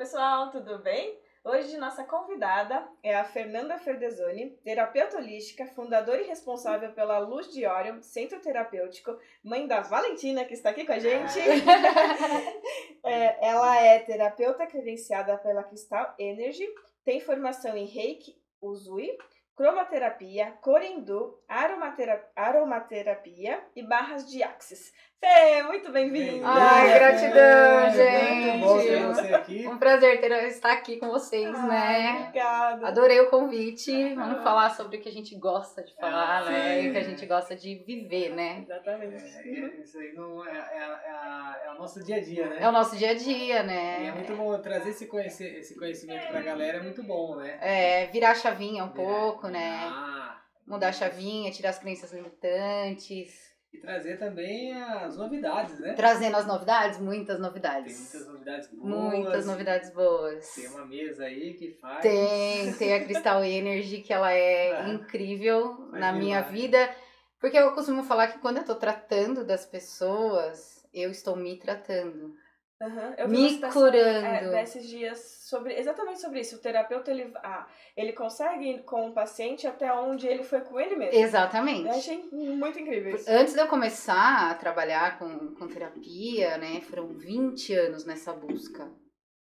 [0.00, 1.20] pessoal, tudo bem?
[1.44, 7.66] Hoje nossa convidada é a Fernanda Ferdesoni, terapeuta holística, fundadora e responsável pela Luz de
[7.66, 11.38] Orion, centro terapêutico, mãe da Valentina, que está aqui com a gente.
[13.02, 16.68] É, ela é terapeuta credenciada pela Crystal Energy,
[17.02, 19.16] tem formação em Reiki, Uzui,
[19.56, 24.92] cromoterapia, corindu, aromatera aromaterapia e barras de axis.
[25.20, 26.46] Fê, muito bem-vinda!
[26.48, 28.56] Ai, gratidão, gente!
[28.56, 29.66] Muito bom ter você aqui.
[29.68, 32.18] Um prazer ter, estar aqui com vocês, Ai, né?
[32.20, 32.88] Obrigada.
[32.88, 34.14] Adorei o convite.
[34.14, 36.80] Vamos falar sobre o que a gente gosta de falar, Ah, né?
[36.80, 36.86] sim.
[36.86, 38.60] E o que a gente gosta de viver, né?
[38.62, 39.22] Exatamente.
[39.46, 42.56] É, isso aí não é, é, é, a- é o nosso dia a dia, né?
[42.58, 44.12] É o nosso dia a dia, E é né?
[44.12, 47.58] muito bom trazer esse, conhece- esse conhecimento pra galera, é muito bom, né?
[47.60, 49.80] É, virar a chavinha um pouco, Virar- né?
[49.92, 53.49] Ah, Mudar a chavinha, tirar as crenças limitantes.
[53.72, 55.94] E trazer também as novidades, né?
[55.94, 57.96] Trazendo as novidades, muitas Tem novidades.
[57.96, 58.84] muitas novidades boas.
[58.84, 60.54] Muitas novidades boas.
[60.54, 62.02] Tem uma mesa aí que faz.
[62.02, 66.94] Tem, tem a Crystal Energy, que ela é Ah, incrível na minha vida.
[67.40, 72.34] Porque eu costumo falar que quando eu tô tratando das pessoas, eu estou me tratando.
[72.80, 74.26] Vi Me citação, curando.
[74.26, 76.56] É, desses dias sobre exatamente sobre isso.
[76.56, 80.80] O terapeuta ele, ah, ele consegue ir com o paciente até onde ele foi com
[80.80, 81.20] ele mesmo.
[81.20, 81.86] Exatamente.
[81.88, 83.30] Eu achei muito incrível isso.
[83.30, 88.90] Antes de eu começar a trabalhar com, com terapia, né, foram 20 anos nessa busca.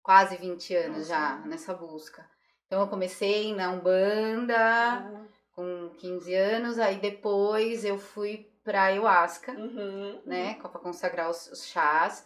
[0.04, 1.10] Quase 20 anos Nossa.
[1.10, 2.28] já nessa busca.
[2.66, 5.24] Então eu comecei na Umbanda Ah,
[5.56, 9.54] com 15 anos, aí depois eu fui pra Ayahuasca.
[9.54, 10.22] uhum.
[10.26, 12.26] né, para consagrar os, os chás.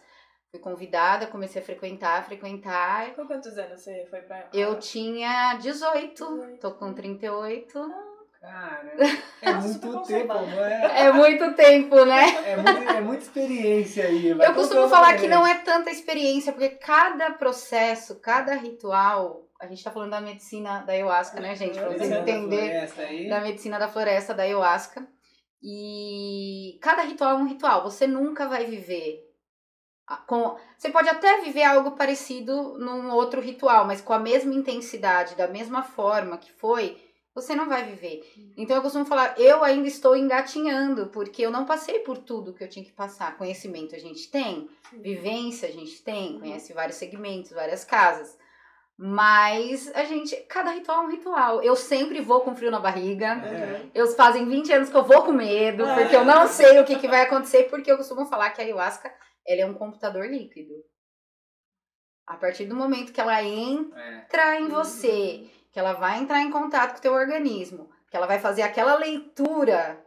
[0.56, 3.14] Fui convidada, comecei a frequentar, frequentar.
[3.14, 6.60] Com quantos anos você foi pra Eu tinha 18, 18.
[6.60, 7.86] tô com 38.
[8.40, 8.92] Cara,
[9.42, 11.00] é muito tempo, não é?
[11.06, 12.24] É muito tempo, né?
[12.46, 14.28] É, muito- é muita experiência aí.
[14.30, 19.84] Eu costumo falar que não é tanta experiência, porque cada processo, cada ritual, a gente
[19.84, 21.78] tá falando da medicina da ayahuasca, né, gente?
[21.78, 23.42] Pra vocês Medicina da entenderem.
[23.42, 25.06] medicina da floresta, da ayahuasca.
[25.62, 27.82] E cada ritual é um ritual.
[27.82, 29.25] Você nunca vai viver
[30.26, 30.56] com.
[30.78, 35.48] Você pode até viver algo parecido num outro ritual, mas com a mesma intensidade, da
[35.48, 36.96] mesma forma que foi,
[37.34, 38.22] você não vai viver.
[38.56, 42.64] Então eu costumo falar, eu ainda estou engatinhando, porque eu não passei por tudo que
[42.64, 43.36] eu tinha que passar.
[43.36, 46.40] Conhecimento a gente tem, vivência a gente tem, Uhum.
[46.40, 48.38] conhece vários segmentos, várias casas.
[48.98, 51.62] Mas a gente, cada ritual é um ritual.
[51.62, 53.34] Eu sempre vou com frio na barriga.
[53.34, 53.90] Uhum.
[53.94, 55.94] Eu fazem 20 anos que eu vou com medo, Ah.
[55.96, 58.64] porque eu não sei o que, que vai acontecer, porque eu costumo falar que a
[58.64, 59.12] ayahuasca
[59.46, 60.74] ela é um computador líquido.
[62.26, 64.60] A partir do momento que ela entra É.
[64.60, 68.38] em você, que ela vai entrar em contato com o teu organismo, que ela vai
[68.40, 70.04] fazer aquela leitura,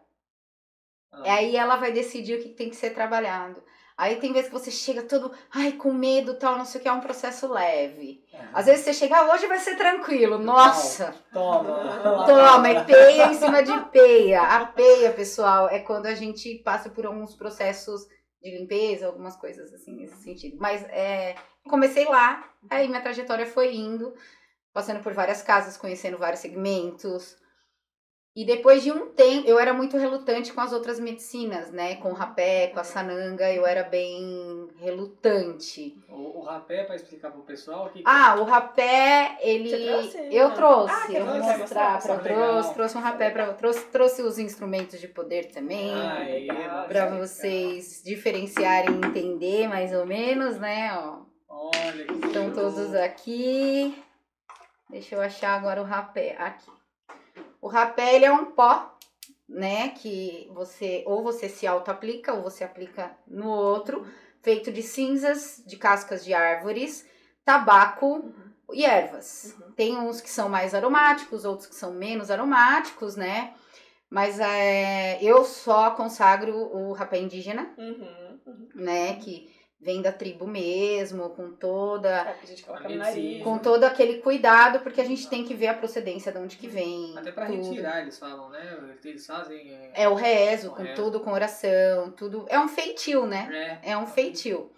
[1.12, 1.34] Ah.
[1.34, 3.64] aí ela vai decidir o que tem que ser trabalhado.
[3.98, 6.88] Aí tem vezes que você chega todo, ai, com medo, tal, não sei o que,
[6.88, 8.24] é um processo leve.
[8.32, 8.48] É.
[8.54, 11.70] Às vezes você chega, "Ah, hoje vai ser tranquilo, nossa, Toma.
[12.64, 14.42] Toma, é peia em cima de peia.
[14.42, 18.08] A peia, pessoal, é quando a gente passa por alguns processos
[18.42, 20.58] de limpeza, algumas coisas assim nesse sentido.
[20.60, 24.14] Mas é, comecei lá, aí minha trajetória foi indo,
[24.74, 27.38] passando por várias casas, conhecendo vários segmentos.
[28.40, 31.96] E depois de um tempo, eu era muito relutante com as outras medicinas, né?
[31.96, 35.98] Com o rapé, com a sananga, eu era bem relutante.
[36.08, 39.70] O, o rapé, pra explicar pro pessoal, o que que Ah, o rapé, ele.
[39.70, 40.18] Você trouxe?
[40.34, 40.56] Eu Não.
[40.56, 40.94] trouxe.
[40.94, 41.58] Ah, eu vou mostrar?
[41.58, 42.50] mostrar Mostrar, pra legal.
[42.54, 45.92] trouxe, trouxe um rapé pra trouxe, trouxe os instrumentos de poder também.
[45.94, 46.88] Ah, é, legal.
[46.88, 47.20] Pra legal.
[47.20, 50.98] vocês diferenciarem e entender mais ou menos, né?
[50.98, 52.54] Ó, Olha que estão show.
[52.54, 54.02] todos aqui.
[54.90, 56.38] Deixa eu achar agora o rapé.
[56.40, 56.79] Aqui.
[57.62, 58.98] O rapé, ele é um pó,
[59.48, 59.90] né?
[59.90, 64.06] Que você, ou você se auto-aplica, ou você aplica no outro,
[64.42, 67.06] feito de cinzas, de cascas de árvores,
[67.44, 68.32] tabaco
[68.72, 69.56] e ervas.
[69.60, 69.72] Uhum.
[69.74, 73.54] Tem uns que são mais aromáticos, outros que são menos aromáticos, né?
[74.10, 78.40] Mas é, eu só consagro o rapé indígena, Uhum.
[78.46, 78.68] Uhum.
[78.76, 79.16] né?
[79.16, 79.52] Que
[79.82, 83.42] vem da tribo mesmo, com toda É, a gente coloca nariz.
[83.42, 86.68] com todo aquele cuidado, porque a gente tem que ver a procedência de onde que
[86.68, 87.18] vem.
[87.18, 87.70] Até pra tudo.
[87.70, 88.98] retirar, eles falam, né?
[89.04, 89.72] Eles fazem.
[89.72, 90.96] É, É o rezo, O com rezo.
[90.96, 92.46] tudo, com oração, tudo.
[92.50, 93.80] É um feitio, né?
[93.84, 94.72] é, É um feitio.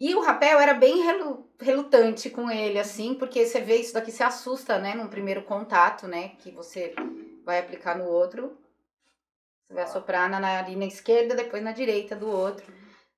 [0.00, 3.94] E o rapé eu era bem relu- relutante com ele, assim, porque você vê isso
[3.94, 4.94] daqui, você assusta, né?
[4.94, 6.32] Num primeiro contato, né?
[6.40, 6.92] Que você
[7.44, 8.58] vai aplicar no outro.
[9.62, 12.66] Você vai assoprar na narina esquerda, depois na direita do outro.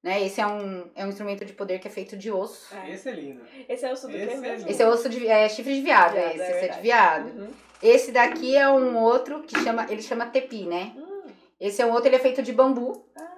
[0.02, 0.24] Né?
[0.24, 2.74] Esse é um, é um instrumento de poder que é feito de osso.
[2.74, 2.92] É.
[2.92, 3.42] Esse é lindo.
[3.68, 4.70] Esse é o osso do Esse quê é mesmo?
[4.70, 6.80] Esse é osso de é chifre de viado, Viado, é esse, é esse é de
[6.80, 7.28] viado.
[7.28, 7.48] Uhum.
[7.82, 10.92] Esse daqui é um outro que chama, ele chama tepi, né?
[10.96, 11.30] Hum.
[11.60, 13.04] Esse é um outro, ele é feito de bambu.
[13.16, 13.36] Ah,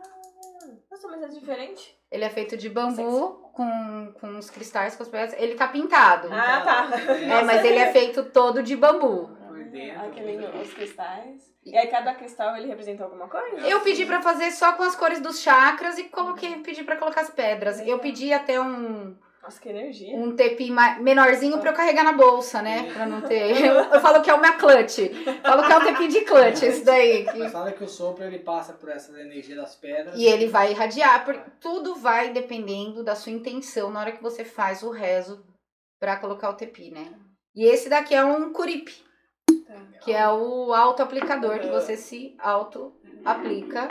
[0.90, 1.96] nossa, mas é diferente.
[2.10, 6.28] Ele é feito de bambu com, com os cristais, com as pedras, ele tá pintado.
[6.32, 6.90] Ah, tá.
[7.12, 9.37] É, mas ele é feito todo de bambu.
[9.70, 10.00] Dentro.
[10.06, 11.48] Ah, que lindo, os cristais.
[11.64, 13.66] E aí cada cristal ele representa alguma coisa?
[13.66, 17.20] Eu pedi pra fazer só com as cores dos chakras e coloquei, pedi pra colocar
[17.20, 17.80] as pedras.
[17.86, 20.16] Eu pedi até um, Nossa, que energia.
[20.16, 20.70] um tepi
[21.00, 22.90] menorzinho pra eu carregar na bolsa, né?
[22.92, 23.60] Pra não ter.
[23.66, 24.98] Eu, eu falo que é o minha clutch.
[25.42, 27.26] Falo que é um tepi de clutch, esse daí.
[27.26, 30.14] que- Mas fala que o sopro ele passa por essa energia das pedras.
[30.18, 34.42] E ele vai irradiar, porque tudo vai dependendo da sua intenção na hora que você
[34.44, 35.44] faz o rezo
[36.00, 37.12] pra colocar o tepi, né?
[37.54, 38.94] E esse daqui é um curipe,
[40.02, 43.88] que é o auto-aplicador que você se auto-aplica.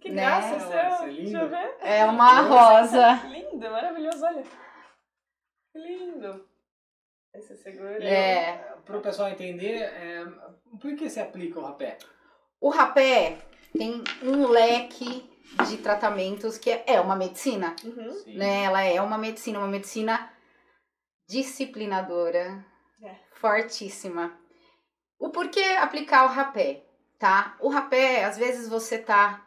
[0.00, 0.22] Que né?
[0.22, 0.78] graça, Nossa, seu.
[0.78, 1.22] é lindo.
[1.30, 1.76] Deixa eu ver.
[1.80, 3.12] É uma rosa.
[3.30, 4.42] Lindo, maravilhoso, olha.
[5.72, 6.44] Que lindo.
[7.34, 8.02] Esse segura.
[8.04, 8.74] É.
[8.84, 10.24] Para o pessoal entender, é,
[10.80, 11.98] por que se aplica o rapé?
[12.60, 13.38] O rapé
[13.78, 15.30] tem um leque
[15.68, 18.22] de tratamentos que é- é uma medicina, Uhum.
[18.36, 18.64] Né?
[18.64, 20.30] Ela é uma medicina, uma medicina
[21.28, 22.64] disciplinadora,
[23.02, 23.14] É.
[23.36, 24.36] fortíssima.
[25.22, 26.82] O porquê aplicar o rapé,
[27.16, 27.56] tá?
[27.60, 29.46] O rapé, às vezes você tá.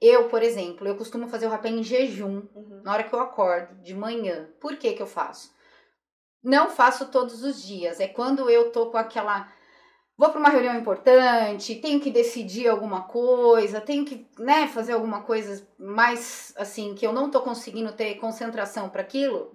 [0.00, 2.82] Eu, por exemplo, eu costumo fazer o rapé em jejum, Uhum.
[2.84, 4.48] na hora que eu acordo, de manhã.
[4.60, 5.52] Por que que eu faço?
[6.44, 7.98] Não faço todos os dias.
[7.98, 9.52] É quando eu tô com aquela.
[10.16, 15.22] Vou para uma reunião importante, tenho que decidir alguma coisa, tenho que, né, fazer alguma
[15.24, 19.52] coisa mais assim que eu não tô conseguindo ter concentração para aquilo.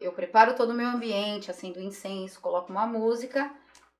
[0.00, 3.54] Eu preparo todo o meu ambiente, acendo incenso, coloco uma música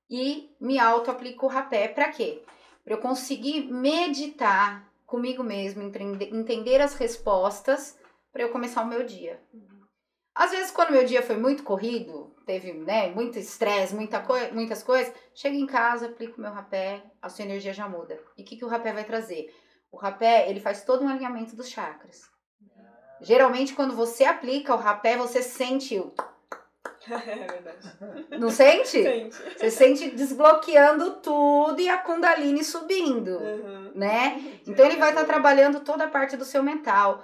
[0.09, 1.87] e me auto-aplico o rapé.
[1.87, 2.43] Para quê?
[2.83, 7.97] Para eu conseguir meditar comigo mesmo, entende- entender as respostas
[8.31, 9.41] para eu começar o meu dia.
[10.35, 14.83] Às vezes, quando meu dia foi muito corrido, teve né, muito estresse, muita coi muitas
[14.83, 18.21] coisas, chego em casa, aplico meu rapé, a sua energia já muda.
[18.37, 19.51] E o que, que o rapé vai trazer?
[19.91, 22.21] O rapé, ele faz todo um alinhamento dos chakras.
[23.19, 26.13] Geralmente, quando você aplica o rapé, você sente o...
[27.09, 28.37] É verdade.
[28.39, 29.01] Não sente?
[29.03, 29.35] Gente.
[29.57, 33.91] Você sente desbloqueando tudo e a Kundalini subindo, Uhum.
[33.95, 34.59] né?
[34.67, 37.23] Então ele vai estar trabalhando toda a parte do seu mental,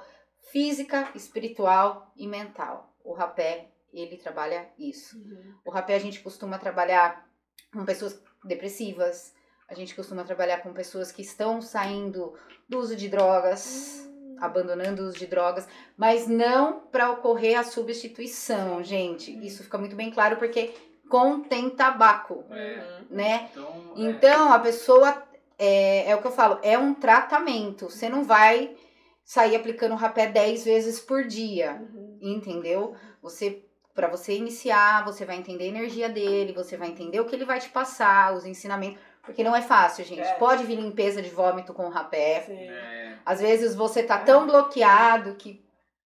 [0.51, 2.93] física, espiritual e mental.
[3.03, 5.17] O rapé, ele trabalha isso.
[5.17, 5.55] Uhum.
[5.65, 7.27] O rapé a gente costuma trabalhar
[7.73, 9.33] com pessoas depressivas,
[9.67, 12.33] a gente costuma trabalhar com pessoas que estão saindo
[12.69, 14.07] do uso de drogas,
[14.45, 15.67] abandonando o uso de drogas,
[15.97, 19.31] mas não para ocorrer a substituição, gente.
[19.45, 20.73] Isso fica muito bem claro porque
[21.09, 22.53] contém tabaco, É.
[22.53, 23.05] Uhum.
[23.09, 23.49] né?
[23.51, 25.23] Então, é, Então, a pessoa,
[25.57, 27.89] é, é o que eu falo, é um tratamento.
[27.89, 28.75] Você não vai
[29.23, 32.17] sair aplicando rapé 10 vezes por dia, Uhum.
[32.21, 32.95] entendeu?
[33.21, 33.63] Você,
[33.93, 37.45] para você iniciar, você vai entender a energia dele, você vai entender o que ele
[37.45, 38.99] vai te passar, os ensinamentos.
[39.25, 40.21] Porque não é fácil, gente.
[40.21, 40.33] É.
[40.35, 42.45] Pode vir limpeza de vômito com rapé.
[42.49, 45.63] É, Às vezes você tá tão bloqueado que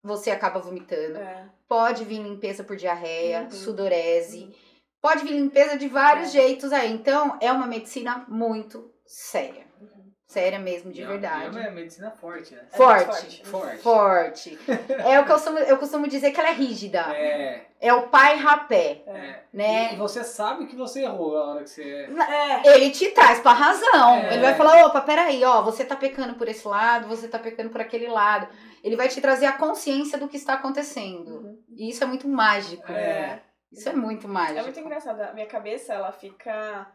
[0.03, 1.19] você acaba vomitando.
[1.19, 1.45] É.
[1.69, 3.51] Pode vir limpeza por diarreia, Uhum.
[3.51, 4.55] sudorese.
[5.03, 6.33] Pode vir limpeza de vários É.
[6.41, 6.93] jeitos aí.
[6.93, 9.67] Então, é uma medicina muito séria.
[10.31, 11.59] Séria mesmo, de não, verdade.
[11.59, 12.63] É medicina forte, né?
[12.73, 13.45] É Forte.
[13.45, 13.79] Forte.
[13.79, 14.59] Forte.
[15.05, 17.01] É o que eu costumo, eu costumo dizer que ela é rígida.
[17.17, 19.41] É, É o pai rapé, é.
[19.53, 19.93] né?
[19.93, 22.09] E você sabe que você errou a hora que você.
[22.29, 22.77] É.
[22.77, 24.19] Ele te traz pra razão.
[24.19, 24.35] É.
[24.35, 27.71] Ele vai falar, opa, peraí, ó, você tá pecando por esse lado, você tá pecando
[27.71, 28.47] por aquele lado.
[28.85, 31.29] Ele vai te trazer a consciência do que está acontecendo.
[31.29, 31.59] Uhum.
[31.77, 32.93] E isso é muito mágico.
[32.93, 33.43] É.
[33.73, 34.61] Isso é muito mágico.
[34.61, 35.21] É muito engraçado.
[35.23, 36.87] A minha cabeça, ela fica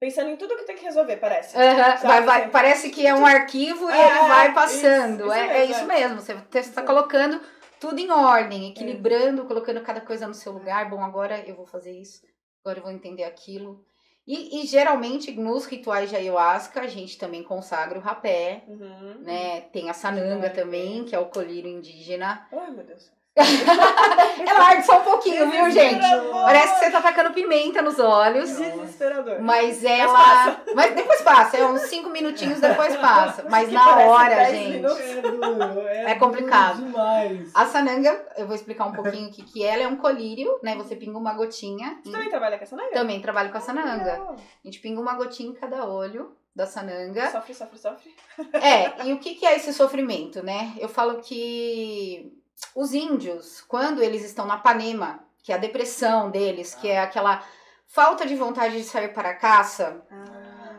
[0.00, 1.52] pensando em tudo que tem que resolver, parece.
[1.52, 2.50] Sabe, vai- vai- assim?
[2.50, 5.20] parece que é um arquivo e É, ele vai isso, passando.
[5.24, 5.86] isso é, é mesmo, isso é.
[5.86, 6.20] mesmo.
[6.20, 6.82] Você está Isso.
[6.84, 7.40] colocando
[7.80, 10.88] tudo em ordem, equilibrando, colocando cada coisa no seu lugar.
[10.88, 12.22] Bom, agora eu vou fazer isso,
[12.64, 13.84] agora eu vou entender aquilo.
[14.26, 19.18] E, e geralmente nos rituais de ayahuasca a gente também consagra o rapé, Uhum.
[19.20, 19.60] né?
[19.70, 22.48] Tem a sananga também, que é o colírio indígena.
[22.50, 23.12] Ai, meu Deus.
[24.46, 26.00] Ela arde só um pouquinho, viu, gente?
[26.44, 28.48] Parece que você tá tacando pimenta nos olhos.
[28.56, 29.40] Desesperador.
[29.40, 30.60] Mas ela.
[30.74, 33.44] Mas, depois passa, é uns 5 minutinhos depois passa.
[33.50, 34.86] Mas na Parece hora, 10 gente.
[34.86, 36.76] É é, É complicado.
[36.84, 37.50] demais.
[37.54, 40.76] A sananga, eu vou explicar um pouquinho o que, que ela é um colírio, né?
[40.76, 41.98] Você pinga uma gotinha.
[42.02, 42.92] Você em- também trabalha com essa nanga?
[42.92, 44.12] Também trabalho com a sananga.
[44.12, 44.36] Legal.
[44.36, 47.30] A gente pinga uma gotinha em cada olho da sananga.
[47.30, 48.14] Sofre, sofre, sofre.
[48.52, 50.72] É, e o que, que é esse sofrimento, né?
[50.78, 52.32] Eu falo que
[52.74, 57.44] os índios, quando eles estão na panema, que é a depressão deles, que é aquela
[57.86, 60.02] falta de vontade de sair para a caça,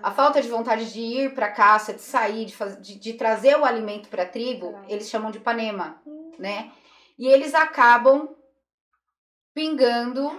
[0.03, 3.57] a falta de vontade de ir para a caça, de sair, de, de, de trazer
[3.57, 4.83] o alimento para a tribo, Tá.
[4.89, 6.31] eles chamam de panema, Hum.
[6.37, 6.71] né?
[7.17, 8.29] E eles acabam
[9.53, 10.31] pingando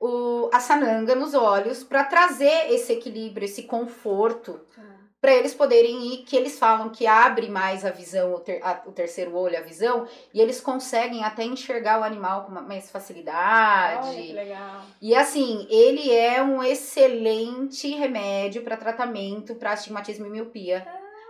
[0.00, 4.82] o, a sananga nos olhos para trazer esse equilíbrio, esse conforto Tá.
[5.22, 8.82] Para eles poderem ir, que eles falam que abre mais a visão, o, ter, a,
[8.84, 14.08] o terceiro olho, a visão, e eles conseguem até enxergar o animal com mais facilidade.
[14.08, 14.80] Olha que legal.
[15.00, 20.84] E assim, ele é um excelente remédio para tratamento para astigmatismo e miopia.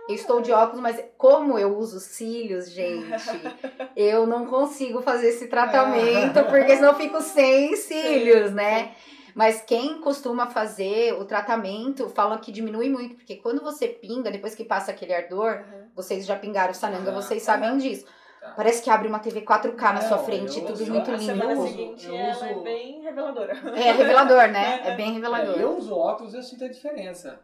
[0.09, 3.13] Eu estou de óculos, mas como eu uso cílios, gente,
[3.95, 8.95] eu não consigo fazer esse tratamento, porque senão eu fico sem cílios, né?
[9.35, 14.53] Mas quem costuma fazer o tratamento falam que diminui muito, porque quando você pinga, depois
[14.55, 15.87] que passa aquele ardor, Uhum.
[15.95, 18.05] vocês já pingaram sananga, Ah, vocês sabem disso.
[18.39, 18.49] Tá.
[18.57, 21.15] Parece que abre uma TV 4K na Não, sua frente, eu- tudo eu- muito a
[21.15, 21.69] A semana uso- lindo.
[21.77, 23.53] seguinte eu ela é uso- bem reveladora.
[23.75, 24.81] É revelador, né?
[24.83, 25.55] É bem É, revelador.
[25.59, 27.39] eu uso óculos e eu sinto a diferença.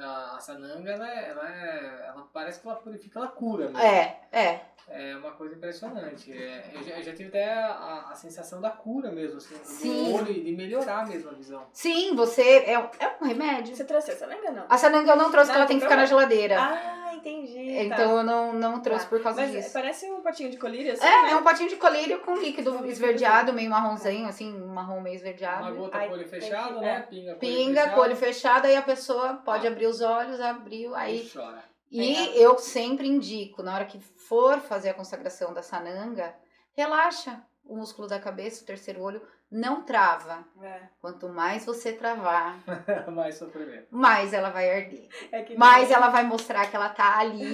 [0.00, 3.78] A, a sananga, ela, é- ela, é- ela parece que ela purifica, ela cura mesmo.
[3.78, 4.60] É, é.
[4.90, 6.32] É uma coisa impressionante.
[6.32, 10.04] É, eu, já, eu já tive até a, a sensação da cura mesmo, assim, Sim.
[10.04, 11.66] do olho e de melhorar mesmo a visão.
[11.74, 13.76] Sim, você é, é um remédio.
[13.76, 14.64] Você trouxe essa lembra não?
[14.66, 16.56] A sananga eu não trouxe, porque ela tem que tem ficar na geladeira.
[16.58, 17.76] Ah, entendi.
[17.76, 17.82] tá.
[17.96, 19.10] então eu não, não trouxe Tá.
[19.10, 19.72] por causa Mas disso.
[19.74, 21.30] parece um potinho de colírio, assim, É, né?
[21.32, 25.16] é um potinho de colírio com líquido esverdeado, meio marronzinho, assim, um marrom meio Uma
[25.16, 25.74] esverdeado.
[25.76, 27.00] gota Ai, com o olho tem fechado, né?
[27.10, 28.00] Pinga com o olho Pinga, fechado.
[28.00, 29.70] olho fechado, aí a pessoa pode Ah.
[29.70, 31.62] abrir os olhos, abriu, aí E chora.
[31.90, 32.36] E É.
[32.44, 36.34] eu sempre indico, na hora que for fazer a consagração da sananga,
[36.76, 40.42] relaxa o músculo da cabeça, o terceiro olho, não trava.
[40.62, 40.80] É.
[41.00, 42.56] Quanto mais você travar,
[43.12, 43.86] Mais sofrimento.
[43.90, 45.08] mais ela vai arder.
[45.32, 47.44] É que Mais ela vai mostrar que ela tá ali,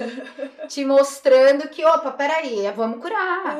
[0.69, 3.57] te mostrando que, opa, peraí, vamos curar.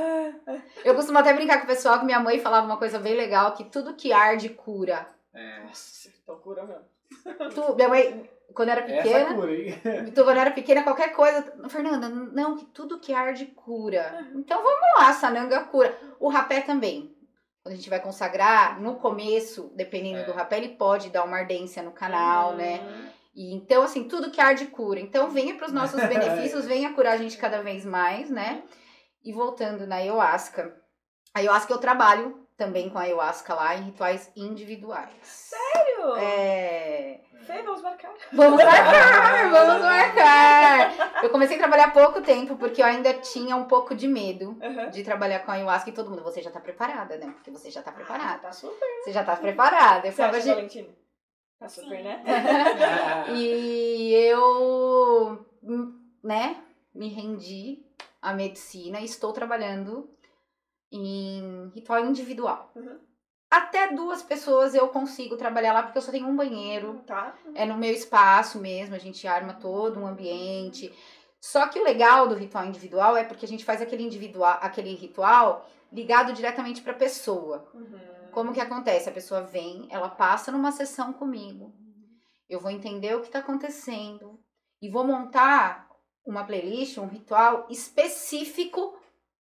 [0.48, 3.16] Ah, Eu costumo até brincar com o pessoal que minha mãe falava uma coisa bem
[3.16, 5.08] legal, que tudo que arde cura.
[5.34, 5.60] É.
[5.64, 6.86] Nossa, tô cura mesmo.
[7.54, 9.82] Tu, minha mãe, quando era Essa pequena, cura, hein?
[10.16, 11.54] Quando eu era pequena, qualquer coisa.
[11.70, 14.28] Fernanda, não, que tudo que arde cura.
[14.34, 15.96] Então vamos lá, sananga cura.
[16.20, 17.14] O rapé também.
[17.62, 20.24] Quando a gente vai consagrar, no começo, dependendo É.
[20.24, 22.58] do rapé, ele pode dar uma ardência no canal, Uhum.
[22.58, 23.12] né?
[23.36, 25.00] E, então, assim, tudo que arde cura.
[25.00, 28.64] Então, venha para os nossos benefícios, venha curar a gente cada vez mais, né?
[29.24, 30.74] E voltando na ayahuasca.
[31.34, 35.12] A ayahuasca eu trabalho também com a ayahuasca lá em rituais individuais.
[35.24, 36.16] Sério?
[36.18, 37.20] É.
[37.46, 38.14] Fê, vamos marcar.
[38.34, 41.24] Vamos marcar, vamos marcar.
[41.24, 44.58] Eu comecei a trabalhar há pouco tempo porque eu ainda tinha um pouco de medo
[44.62, 44.90] Uhum.
[44.90, 47.28] de trabalhar com a ayahuasca e todo mundo, você já tá preparada, né?
[47.34, 48.40] Porque você já tá Ah, preparada.
[48.40, 48.88] tá super.
[49.04, 50.08] Você já tá preparada.
[50.08, 50.90] Eu Você acha, gente, Valentina?
[51.60, 52.22] Tá super, né?
[53.36, 55.46] E eu,
[56.24, 56.58] né,
[56.94, 57.84] me rendi
[58.22, 60.10] à medicina e estou trabalhando
[60.92, 62.72] em ritual individual.
[62.76, 63.00] Uhum.
[63.58, 67.02] Até duas pessoas eu consigo trabalhar lá porque eu só tenho um banheiro.
[67.08, 67.34] Tá.
[67.54, 70.94] É no meu espaço mesmo, a gente arma todo um ambiente.
[71.40, 74.94] Só que o legal do ritual individual é porque a gente faz aquele individual, aquele
[74.96, 77.70] ritual ligado diretamente para a pessoa.
[77.74, 78.00] Uhum.
[78.32, 79.08] Como que acontece?
[79.08, 81.74] A pessoa vem, ela passa numa sessão comigo.
[82.50, 84.40] Eu vou entender o que está acontecendo
[84.82, 85.88] e vou montar
[86.26, 88.98] uma playlist, um ritual específico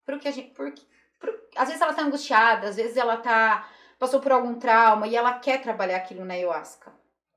[0.05, 0.81] para o que a gente, porque
[1.19, 3.67] pro- às vezes ela tá angustiada, às vezes ela tá
[4.01, 6.91] passou por algum trauma e ela quer trabalhar aquilo na ayahuasca,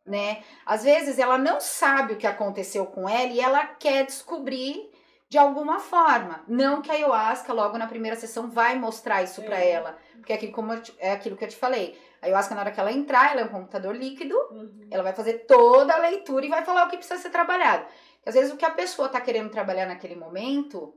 [0.06, 0.42] né?
[0.64, 4.90] Às vezes ela não sabe o que aconteceu com ela e ela quer descobrir
[5.28, 6.42] de alguma forma.
[6.49, 9.66] Não que a ayahuasca logo na primeira sessão vai mostrar isso para Sim.
[9.66, 12.00] ela, porque é aquilo, como é aquilo que eu te falei.
[12.23, 14.88] A ayahuasca na hora que ela entrar, ela é um computador líquido, Uhum.
[14.90, 17.85] ela vai fazer toda a leitura e vai falar o que precisa ser trabalhado.
[18.25, 20.94] Às vezes o que a pessoa está querendo trabalhar naquele momento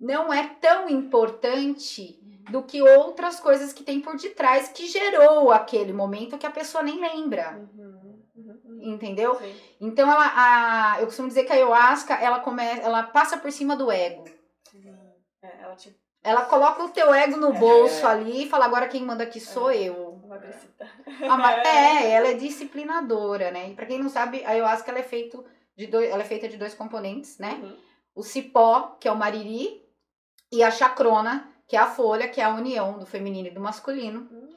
[0.00, 2.18] não é tão importante
[2.50, 6.82] do que outras coisas que tem por detrás que gerou aquele momento que a pessoa
[6.82, 7.68] nem lembra.
[7.74, 8.18] Uhum.
[8.34, 8.60] Uhum.
[8.64, 8.94] Uhum.
[8.94, 9.34] Entendeu?
[9.36, 9.54] Sim.
[9.80, 13.76] Então ela, a, eu costumo dizer que a ayahuasca ela começa, ela passa por cima
[13.76, 14.24] do ego.
[15.42, 19.04] É, ela te Ela coloca o teu ego no bolso ali e fala agora quem
[19.04, 20.20] manda aqui sou eu.
[20.30, 23.70] A é, ela é disciplinadora, né?
[23.70, 25.44] E pra quem não sabe, a ayahuasca ela é, feito
[25.76, 27.60] de dois, ela é feita de dois componentes, né?
[28.14, 29.82] O cipó, que é o mariri,
[30.52, 33.60] e a chacrona, que é a folha, que é a união do feminino e do
[33.60, 34.48] masculino, Hum.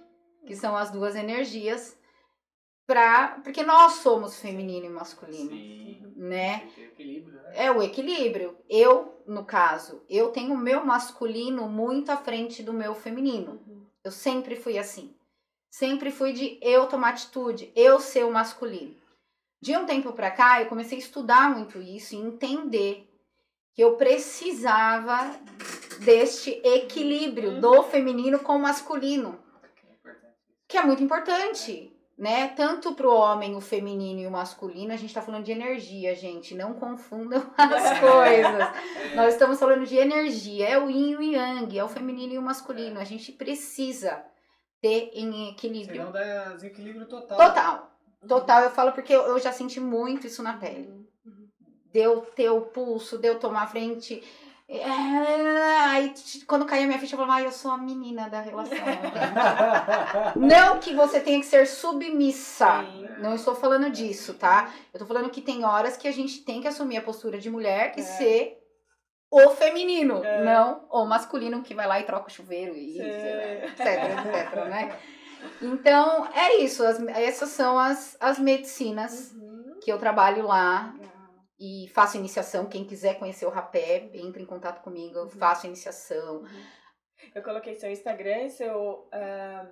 [0.46, 1.98] que são as duas energias.
[2.86, 6.14] Pra, porque nós somos feminino e masculino, Sim.
[6.18, 6.70] né?
[6.74, 7.54] Né?
[7.54, 8.58] É o equilíbrio.
[8.70, 13.62] Eu, no caso, eu tenho o meu masculino muito à frente do meu feminino.
[13.66, 13.86] Uhum.
[14.04, 15.16] Eu sempre fui assim.
[15.70, 18.96] Sempre fui de eu tomar atitude, eu ser o masculino.
[19.62, 23.10] De um tempo pra cá, eu comecei a estudar muito isso e entender
[23.74, 25.18] que eu precisava
[26.00, 29.40] deste equilíbrio do feminino com o masculino,
[30.68, 32.50] Que é é muito importante, né?
[32.50, 36.56] Tanto pro homem, o feminino e o masculino, a gente tá falando de energia, gente,
[36.56, 39.16] não confundam as coisas.
[39.16, 42.38] Nós estamos falando de energia, é o yin e o yang, é o feminino e
[42.38, 43.00] o masculino.
[43.00, 44.24] A gente precisa
[44.82, 46.02] ter em equilíbrio.
[46.02, 47.38] Senão dá desequilíbrio total.
[47.38, 47.94] Total.
[48.28, 50.90] Total, eu falo porque eu, eu já senti muito isso na pele.
[51.26, 51.48] Uhum.
[51.92, 54.24] de eu ter o pulso, de eu tomar a frente.
[54.68, 56.14] É, aí
[56.48, 58.78] quando caía minha ficha, eu falava, ah, eu sou a menina da relação.
[60.36, 62.82] Não que você tenha que ser submissa.
[62.84, 63.08] Sim.
[63.20, 64.70] Não estou falando disso, tá?
[64.94, 67.50] Eu tô falando que tem horas que a gente tem que assumir a postura de
[67.50, 68.04] mulher e É.
[68.04, 68.58] ser
[69.30, 70.44] o feminino, É.
[70.44, 74.96] não o masculino que vai lá e troca o chuveiro e etc, etc, né?
[75.62, 76.86] Então, é isso.
[76.86, 79.80] as- essas são as, as medicinas Uhum.
[79.82, 80.94] que eu trabalho lá.
[81.66, 82.66] E faço iniciação.
[82.66, 85.30] Quem quiser conhecer o rapé, entre em contato comigo, eu Uhum.
[85.30, 86.44] faço iniciação.
[87.34, 89.66] Eu coloquei seu Instagram e seu, ah,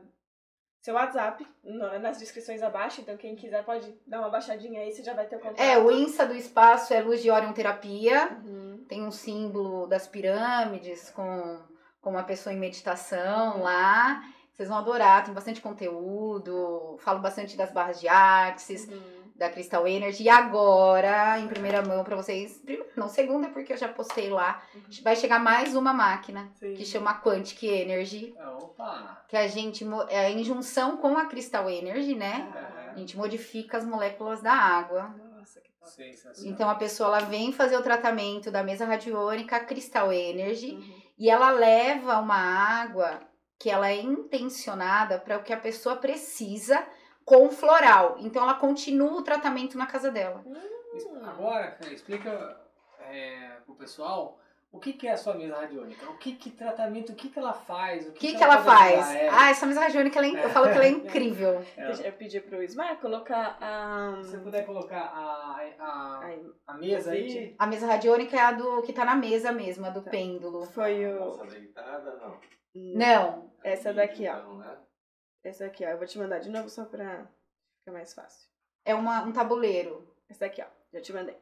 [0.82, 5.04] seu WhatsApp no- nas descrições abaixo, então quem quiser pode dar uma baixadinha aí, você
[5.04, 5.60] já vai ter o contato.
[5.60, 8.38] É, o Insta do espaço é Luz de Orion Terapia.
[8.46, 8.72] Uhum.
[8.88, 11.62] tem um símbolo das pirâmides com,
[12.02, 14.22] com uma pessoa em meditação lá.
[14.54, 16.98] Vocês vão adorar, tem bastante conteúdo.
[17.00, 19.21] Falo bastante das barras de Axis, Uhum.
[19.42, 20.24] Da Crystal Energy.
[20.24, 22.62] E agora, em primeira mão pra vocês,
[22.96, 24.62] não, segunda, porque eu já postei lá.
[25.04, 26.76] Vai chegar mais uma máquina Sim.
[26.76, 29.26] que chama Quantic Energy, Opa!
[29.28, 32.48] que a gente, mo- é em junção com a Crystal Energy, né?
[32.56, 35.14] Ah, A gente modifica as moléculas da água.
[35.36, 35.72] Nossa, que.
[36.48, 41.02] Então a pessoa ela vem fazer o tratamento da mesa radiônica Crystal Energy Uhum.
[41.18, 43.20] e ela leva uma água
[43.60, 46.84] que ela é intencionada para o que a pessoa precisa
[47.32, 48.18] com floral.
[48.20, 50.44] Então ela continua o tratamento na casa dela.
[50.46, 50.54] Hum.
[51.24, 52.60] Agora, explica
[53.10, 54.38] é, pro pessoal
[54.70, 56.10] o que, que é a sua mesa radiônica.
[56.10, 58.06] O que, que tratamento, o que, que ela faz?
[58.06, 59.16] O O que, que ela pode faz?
[59.16, 61.66] É, Ah, essa mesa radiônica, ela é eu falo que ela é incrível.
[61.78, 64.22] é, Eu pedi pro Ismael colocar a.
[64.24, 66.30] se você puder colocar a, a,
[66.68, 67.56] a mesa aí.
[67.58, 70.66] A mesa radiônica é a do que tá na mesa mesmo, a do pêndulo.
[70.66, 71.20] foi o.
[71.20, 72.38] Moça deitada, não.
[72.74, 74.36] Não, Essa daqui, ó.
[74.36, 74.78] Não, né?
[75.44, 75.90] Essa daqui, ó.
[75.90, 77.28] Eu vou te mandar de novo só pra
[77.80, 78.50] ficar mais fácil.
[78.86, 80.08] é uma, um tabuleiro.
[80.30, 80.68] Essa daqui, ó.
[80.94, 81.38] Já te mandei.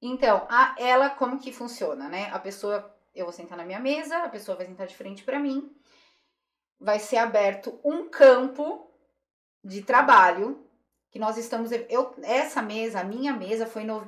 [0.00, 2.28] Então, a, ela como que funciona, né?
[2.30, 5.38] A pessoa, eu vou sentar na minha mesa, a pessoa vai sentar de frente para
[5.38, 5.74] mim.
[6.78, 8.90] Vai ser aberto um campo
[9.62, 10.68] de trabalho
[11.10, 14.06] que nós estamos eu essa mesa, a minha mesa foi no,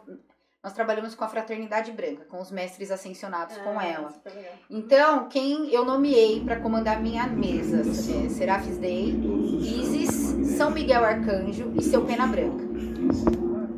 [0.67, 4.11] nós trabalhamos com a fraternidade branca, com os mestres ascensionados com Ah, ela.
[4.11, 4.53] super legal.
[4.69, 9.15] Então, quem eu nomeei para comandar minha mesa é Serafis Day,
[9.61, 12.65] Isis, São Miguel Arcanjo e seu Pena Branca.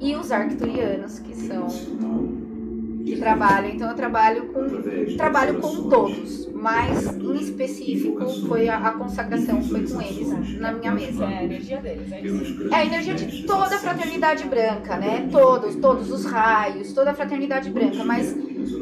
[0.00, 1.66] E os arcturianos, que são
[3.08, 3.70] que trabalham.
[3.70, 9.86] Então eu trabalho com trabalho com todos, mas em específico foi a, a consagração foi
[9.86, 11.24] com eles na minha mesa.
[11.24, 12.68] É a energia deles, é isso.
[12.72, 15.28] É a energia de toda a fraternidade branca, né?
[15.30, 18.34] Todos, todos os raios, toda a fraternidade branca, mas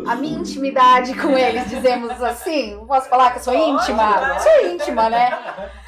[0.06, 4.38] a minha intimidade com eles, dizemos assim, posso falar que eu sou íntima?
[4.40, 5.30] Sou íntima, né?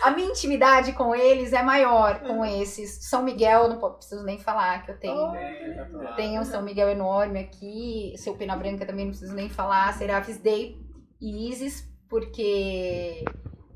[0.02, 3.04] A minha intimidade com eles é maior com esses.
[3.08, 5.34] São Miguel, eu não preciso nem falar que eu tenho.
[5.34, 6.16] É, tá lado.
[6.16, 10.38] Tem um São Miguel enorme aqui, seu Pena Branca também não preciso nem falar, Serafis
[10.38, 10.76] Day
[11.20, 13.24] e Isis, porque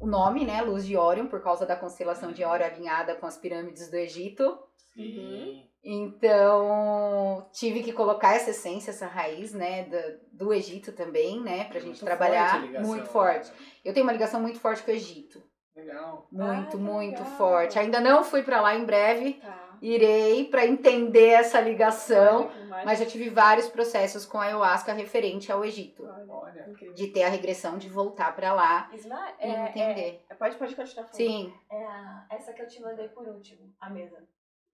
[0.00, 3.36] o nome, né, Luz de Órion, por causa da constelação de Órion alinhada com as
[3.36, 4.58] pirâmides do Egito.
[4.94, 5.62] Sim.
[5.84, 11.78] Então, tive que colocar essa essência, essa raiz, né, do, do Egito também, né, pra
[11.78, 13.50] É gente muito trabalhar forte ligação, muito forte.
[13.50, 13.56] né?
[13.84, 15.42] Eu tenho uma ligação muito forte com o Egito,
[15.74, 16.26] Legal.
[16.30, 17.36] muito, que muito legal.
[17.36, 17.78] forte.
[17.78, 19.76] Ainda não fui pra lá em breve, Tá.
[19.80, 22.50] irei pra entender essa ligação.
[22.68, 26.04] Mas, Mas já tive vários processos com ayahuasca referente ao Egito.
[26.28, 26.62] Olha.
[26.94, 30.24] De ter a regressão, de voltar pra lá Isla, e é, é, entender.
[30.38, 31.16] Pode, pode continuar falando.
[31.16, 31.54] Sim.
[31.70, 34.18] é a- essa que eu te mandei por último, a mesa.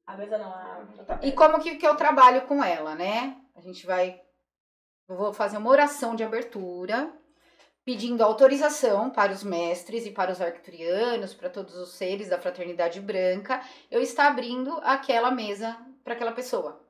[0.07, 0.87] A mesa não, a.
[1.23, 3.37] E como que, que eu trabalho com ela, né?
[3.55, 4.21] A gente vai.
[5.09, 7.11] Eu vou fazer uma oração de abertura,
[7.89, 13.01] pedindo autorização para os mestres e para os arcturianos, para todos os seres da fraternidade
[13.01, 15.75] branca, eu estar abrindo aquela mesa
[16.05, 16.87] para aquela pessoa.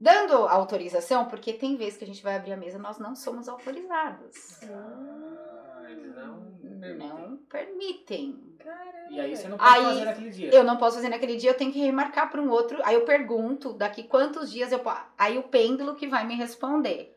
[0.00, 3.48] Dando autorização, porque tem vezes que a gente vai abrir a mesa, nós não somos
[3.48, 4.64] autorizados.
[4.64, 6.98] Ah, eles não permitem.
[6.98, 8.56] Não permitem.
[8.58, 9.08] Caramba.
[9.08, 10.50] E aí você não pode Aí, fazer naquele dia.
[10.52, 12.80] Eu não posso fazer naquele dia, eu tenho que remarcar para um outro.
[12.82, 15.04] Aí eu pergunto daqui quantos dias eu posso.
[15.16, 17.16] Aí o pêndulo que vai me responder.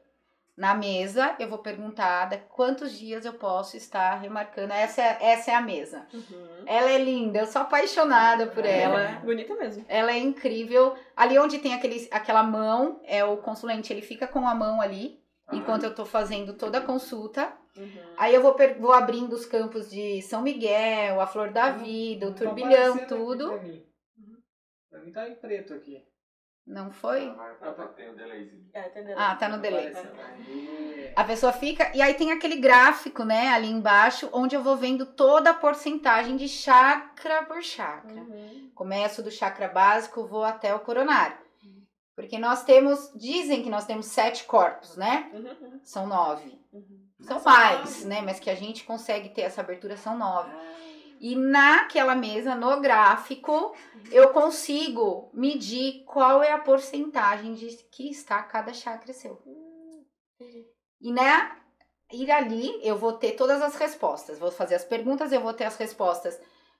[0.57, 4.71] Na mesa, eu vou perguntar da quantos dias eu posso estar remarcando.
[4.71, 6.07] Essa é, essa é a mesa.
[6.13, 6.63] Uhum.
[6.65, 9.19] Ela é linda, eu sou apaixonada por ela.
[9.23, 9.83] Bonita mesmo.
[9.89, 10.95] Ela é incrível.
[11.13, 15.21] Ali onde tem aquele, aquela mão, é o consulente, ele fica com a mão ali,
[15.45, 17.51] Ah, enquanto eu tô fazendo toda a consulta.
[17.77, 18.13] Uhum.
[18.15, 22.31] Aí eu vou, vou abrindo os campos de São Miguel, a Flor da Vida, o
[22.31, 23.49] tá turbilhão, tudo.
[23.49, 23.85] Pra mim.
[24.89, 26.01] Pra mim tá em preto aqui.
[26.65, 27.31] Não foi?
[27.95, 28.51] Tem o delay.
[28.73, 28.91] É?
[29.15, 29.93] Ah, tá no delay.
[31.15, 31.91] A pessoa fica.
[31.95, 36.35] E aí tem aquele gráfico, né, ali embaixo, onde eu vou vendo toda a porcentagem
[36.35, 38.15] de chakra por chakra.
[38.15, 38.71] Uhum.
[38.73, 41.37] Começo do chakra básico, vou até o coronário.
[42.15, 45.29] Porque nós temos, dizem que nós temos sete corpos, né?
[45.33, 46.57] Uhum, São nove.
[46.73, 47.05] uhum.
[47.21, 48.05] São mais, nove.
[48.05, 48.21] né?
[48.21, 50.49] Mas que a gente consegue ter essa abertura são nove.
[50.51, 50.75] Ah,
[51.19, 53.73] E naquela mesa, no gráfico,
[54.11, 59.41] eu consigo medir qual é a porcentagem de que está cada chakra seu.
[61.01, 61.51] E né,
[62.11, 64.39] ir ali, eu vou ter todas as respostas.
[64.39, 66.39] Vou fazer as perguntas, eu vou ter as respostas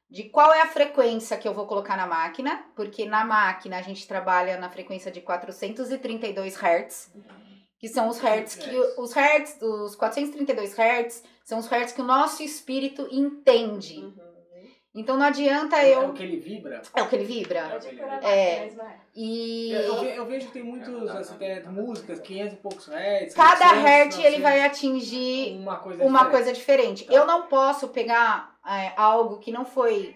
[0.09, 3.81] de qual é a frequência que eu vou colocar na máquina, porque na máquina a
[3.81, 7.11] gente trabalha na frequência de 432 Hz,
[7.79, 12.05] que são os hertz que os hertz, os 432 Hz são os hertz que o
[12.05, 13.99] nosso espírito entende.
[13.99, 14.35] Uhum.
[14.97, 16.81] Então não adianta É o eu que ele vibra.
[16.93, 17.79] é o que ele vibra.
[18.21, 18.67] É É.
[18.67, 19.05] é.
[19.13, 23.33] E Eu, eu vejo que tem muitos assim, tem músicas, 500 e poucos hertz.
[23.33, 26.31] cada 800, hertz ele 900, vai atingir uma coisa uma diferente.
[26.31, 27.05] coisa diferente.
[27.05, 27.13] Tá.
[27.13, 30.15] Eu não posso pegar é, algo que não foi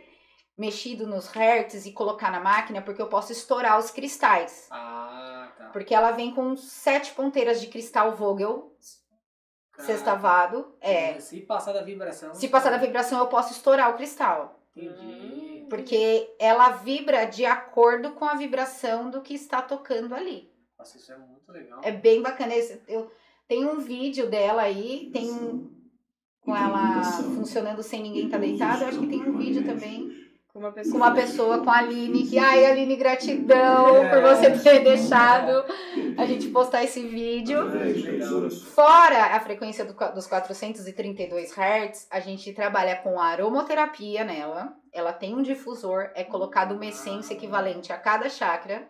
[0.57, 4.67] mexido nos hertz e colocar na máquina, porque eu posso estourar os cristais.
[4.71, 5.65] Ah, tá.
[5.73, 8.73] Porque ela vem com sete ponteiras de cristal Vogel,
[9.85, 10.73] sextavado.
[10.81, 11.19] É.
[11.19, 12.33] Se passar da vibração.
[12.33, 14.59] Se passar da vibração, eu posso estourar o cristal.
[14.75, 15.65] Entendi.
[15.69, 20.51] Porque ela vibra de acordo com a vibração do que está tocando ali.
[20.77, 21.79] Nossa, isso é muito legal.
[21.83, 22.55] É bem bacana.
[22.55, 23.11] Esse- Eu
[23.47, 25.69] tenho um vídeo dela aí, tem um
[26.41, 28.81] com ela funcionando sem ninguém estar deitado.
[28.83, 30.28] Eu acho que tem um vídeo também
[30.60, 30.91] Com uma pessoa.
[30.91, 35.63] com uma pessoa, com a Aline, que ai, Aline, gratidão por você ter deixado
[36.17, 37.60] a gente postar esse vídeo.
[38.76, 44.74] Fora a frequência do dos 432 Hz, a gente trabalha com aromoterapia nela.
[44.91, 48.86] Ela tem um difusor, é colocado uma essência equivalente a cada chakra,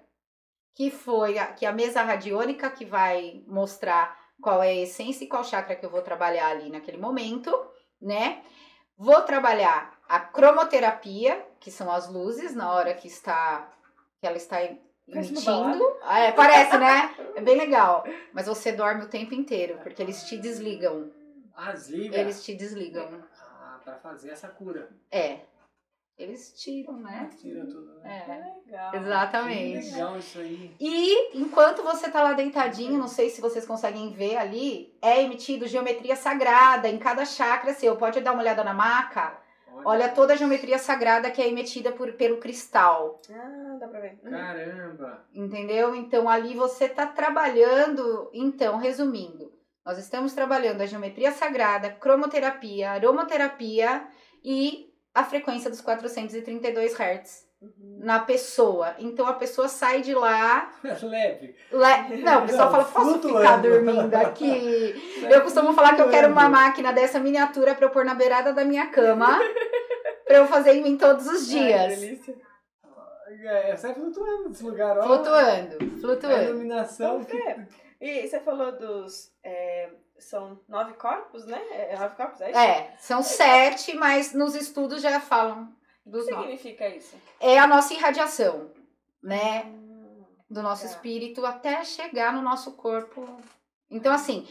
[0.74, 5.28] que foi a, que a mesa radiônica que vai mostrar qual é a essência e
[5.28, 7.52] qual chakra que eu vou trabalhar ali naquele momento,
[8.02, 8.42] né?
[8.98, 13.72] Vou trabalhar a cromoterapia, que são as luzes na hora que está
[14.20, 14.62] que ela está
[15.08, 15.98] emitindo.
[16.04, 17.16] Ah, é, parece, né?
[17.36, 18.04] É bem legal.
[18.34, 21.10] Mas você dorme o tempo inteiro, porque eles te desligam.
[21.56, 22.18] Ah, desliga.
[22.18, 23.08] Eles te desligam.
[23.40, 24.90] Ah, pra fazer essa cura.
[25.12, 25.40] É.
[26.18, 27.30] Eles tiram, né?
[27.40, 28.26] Tira tudo, né?
[28.28, 28.66] É.
[28.66, 28.92] Legal.
[28.92, 29.92] Que Exatamente.
[29.92, 30.76] legal isso aí.
[30.78, 35.66] E enquanto você tá lá deitadinho, não sei se vocês conseguem ver ali, é emitido
[35.66, 37.96] geometria sagrada em cada chakra seu.
[37.96, 39.39] Pode dar uma olhada na maca.
[39.86, 43.22] Olha toda a geometria sagrada que é emitida por, pelo cristal.
[43.32, 44.20] Ah, dá pra ver.
[44.24, 44.32] Uhum.
[44.32, 45.26] Caramba.
[45.34, 45.96] Entendeu?
[45.96, 48.30] Então ali você tá trabalhando.
[48.34, 49.52] Então, resumindo,
[49.86, 54.08] nós estamos trabalhando a geometria sagrada, cromoterapia, aromaterapia
[54.44, 58.00] e a frequência dos 432 Hz Uhum.
[58.04, 58.96] na pessoa.
[59.00, 60.72] Então a pessoa sai de lá.
[61.04, 61.56] Leve.
[61.72, 63.40] le- Não, o pessoal Não, fala: posso flutuando.
[63.42, 64.96] ficar dormindo aqui?
[65.30, 68.54] Eu costumo falar que eu quero uma máquina dessa miniatura pra eu pôr na beirada
[68.54, 69.38] da minha cama.
[70.26, 72.00] pra eu fazer em mim todos os Ai, que dias.
[72.00, 72.36] delícia.
[73.44, 75.04] É, sai flutuando nesse lugar, ó.
[75.04, 76.44] Flutuando, A flutuando.
[76.44, 77.38] iluminação que...
[77.38, 77.68] É.
[78.02, 79.32] E você falou dos.
[79.44, 81.62] é, são nove corpos, né?
[81.72, 82.60] É nove corpos, é isso?
[82.60, 85.70] É, são sete, mas nos estudos já falam
[86.10, 86.44] O dos que nove.
[86.58, 87.16] significa isso?
[87.40, 88.72] É a nossa irradiação,
[89.22, 89.64] né?
[89.66, 90.90] Hum, Do nosso Tá.
[90.90, 93.40] espírito até chegar no nosso corpo.
[93.92, 94.48] Então, assim,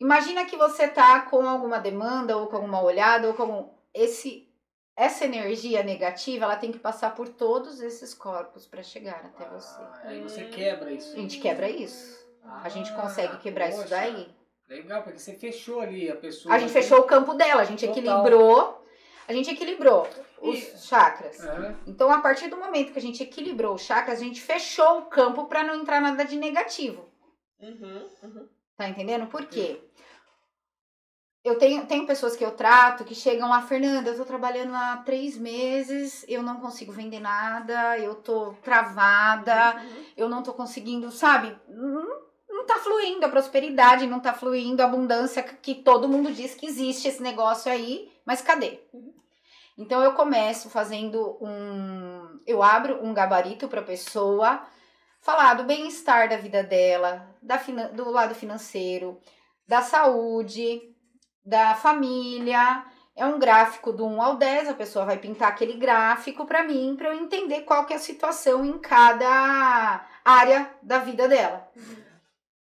[0.00, 3.68] imagina que você tá com alguma demanda, ou com alguma olhada, ou com algum.
[3.92, 4.48] Esse,
[4.96, 9.78] essa energia negativa, ela tem que passar por todos esses corpos para chegar até você.
[9.82, 11.12] Ah, aí você quebra isso.
[11.14, 12.24] A gente quebra isso.
[12.62, 13.90] A gente Ah, consegue quebrar isso poxa.
[13.90, 14.34] daí.
[14.66, 16.54] Legal, porque você fechou ali a pessoa.
[16.54, 17.98] A gente fechou o campo dela, a gente Total.
[18.02, 18.82] equilibrou.
[19.28, 20.08] A gente equilibrou
[20.40, 21.40] os E- chakras.
[21.40, 21.76] Aham.
[21.86, 25.06] Então, a partir do momento que a gente equilibrou os chakras, a gente fechou o
[25.06, 27.08] campo para não entrar nada de negativo.
[27.60, 28.48] Uhum, uhum.
[28.76, 29.26] Tá entendendo?
[29.26, 29.80] Por quê?
[31.44, 34.96] Eu tenho, tenho pessoas que eu trato que chegam lá, Fernanda, eu tô trabalhando há
[35.04, 40.04] três meses, eu não consigo vender nada, eu tô travada, Uhum.
[40.16, 41.54] eu não tô conseguindo, sabe?
[41.68, 46.32] Não, não tá fluindo a prosperidade, não tá fluindo a abundância que que todo mundo
[46.32, 48.80] diz que existe esse negócio aí, mas cadê?
[48.92, 49.13] Uhum.
[49.76, 52.40] Então eu começo fazendo um.
[52.46, 54.62] Eu abro um gabarito pra pessoa
[55.20, 57.56] falar do bem-estar da vida dela, da
[57.92, 59.18] do lado financeiro,
[59.66, 60.80] da saúde,
[61.44, 62.84] da família.
[63.16, 66.96] É um gráfico do 1 ao 10, a pessoa vai pintar aquele gráfico pra mim,
[66.96, 71.68] pra eu entender qual que é a situação em cada área da vida dela.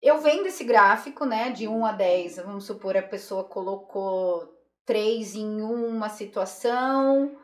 [0.03, 4.52] Eu vendo esse gráfico, né, de 1 a 10, vamos supor, a pessoa colocou
[4.85, 7.37] 3 em uma situação,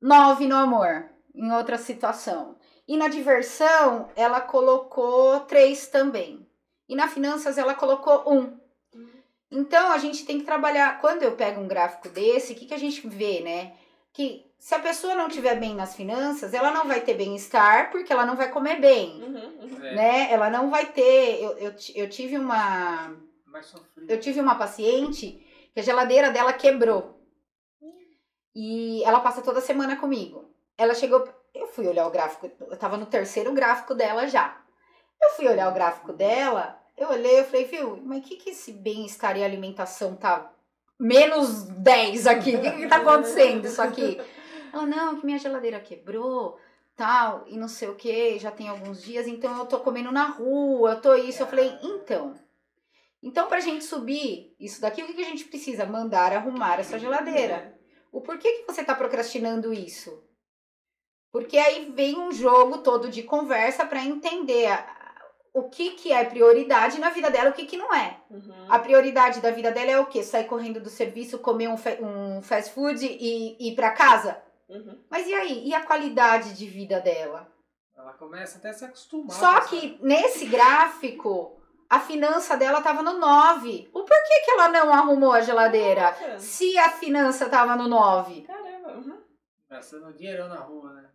[0.00, 2.56] 9 no amor, em outra situação.
[2.86, 6.46] E na diversão, ela colocou 3 também.
[6.88, 8.58] E na finanças, ela colocou 1.
[9.50, 11.00] Então, a gente tem que trabalhar.
[11.00, 13.74] Quando eu pego um gráfico desse, o que, que a gente vê, né?
[14.14, 18.12] que se a pessoa não tiver bem nas finanças, ela não vai ter bem-estar porque
[18.12, 19.84] ela não vai comer bem, Uhum, uhum.
[19.84, 20.32] É, né?
[20.32, 21.42] Ela não vai ter.
[21.42, 23.12] Eu, eu, eu tive uma.
[24.08, 25.43] Eu tive uma paciente
[25.74, 27.20] que a geladeira dela quebrou.
[28.54, 30.48] E ela passa toda semana comigo.
[30.78, 31.28] Ela chegou.
[31.52, 32.50] Eu fui olhar o gráfico.
[32.60, 34.56] Eu tava no terceiro gráfico dela já.
[35.20, 36.80] Eu fui olhar o gráfico dela.
[36.96, 40.52] Eu olhei eu falei, viu, mas o que, que esse bem-estar e alimentação tá
[40.98, 42.54] menos 10 aqui?
[42.54, 44.20] O que, que tá acontecendo isso aqui?
[44.72, 46.56] Ela, não, que minha geladeira quebrou,
[46.94, 50.26] tal, e não sei o que, já tem alguns dias, então eu tô comendo na
[50.26, 51.42] rua, eu tô isso.
[51.42, 52.34] Eu falei, então.
[53.24, 55.86] Então, pra gente subir isso daqui, o que, que a gente precisa?
[55.86, 57.74] Mandar arrumar essa geladeira.
[58.12, 60.22] O porquê que você tá procrastinando isso?
[61.32, 64.86] Porque aí vem um jogo todo de conversa pra entender a-
[65.52, 68.20] o que, que é prioridade na vida dela e o que, que não é.
[68.30, 68.66] Uhum.
[68.68, 70.22] A prioridade da vida dela é o quê?
[70.22, 71.76] Sair correndo do serviço, comer um,
[72.36, 74.40] um fast food e e ir pra casa?
[74.68, 74.98] Uhum.
[75.10, 75.66] Mas e aí?
[75.68, 77.50] E a qualidade de vida dela?
[77.96, 79.30] Ela começa até a se acostumar.
[79.36, 83.90] Só que nesse gráfico, a finança dela tava no 9.
[83.92, 86.10] O porquê que ela não arrumou a geladeira?
[86.10, 88.42] Nossa, Se a finança tava no 9.
[88.42, 88.92] Caramba.
[88.92, 89.20] Uhum.
[89.68, 91.08] Gastando dinheirão na rua, né?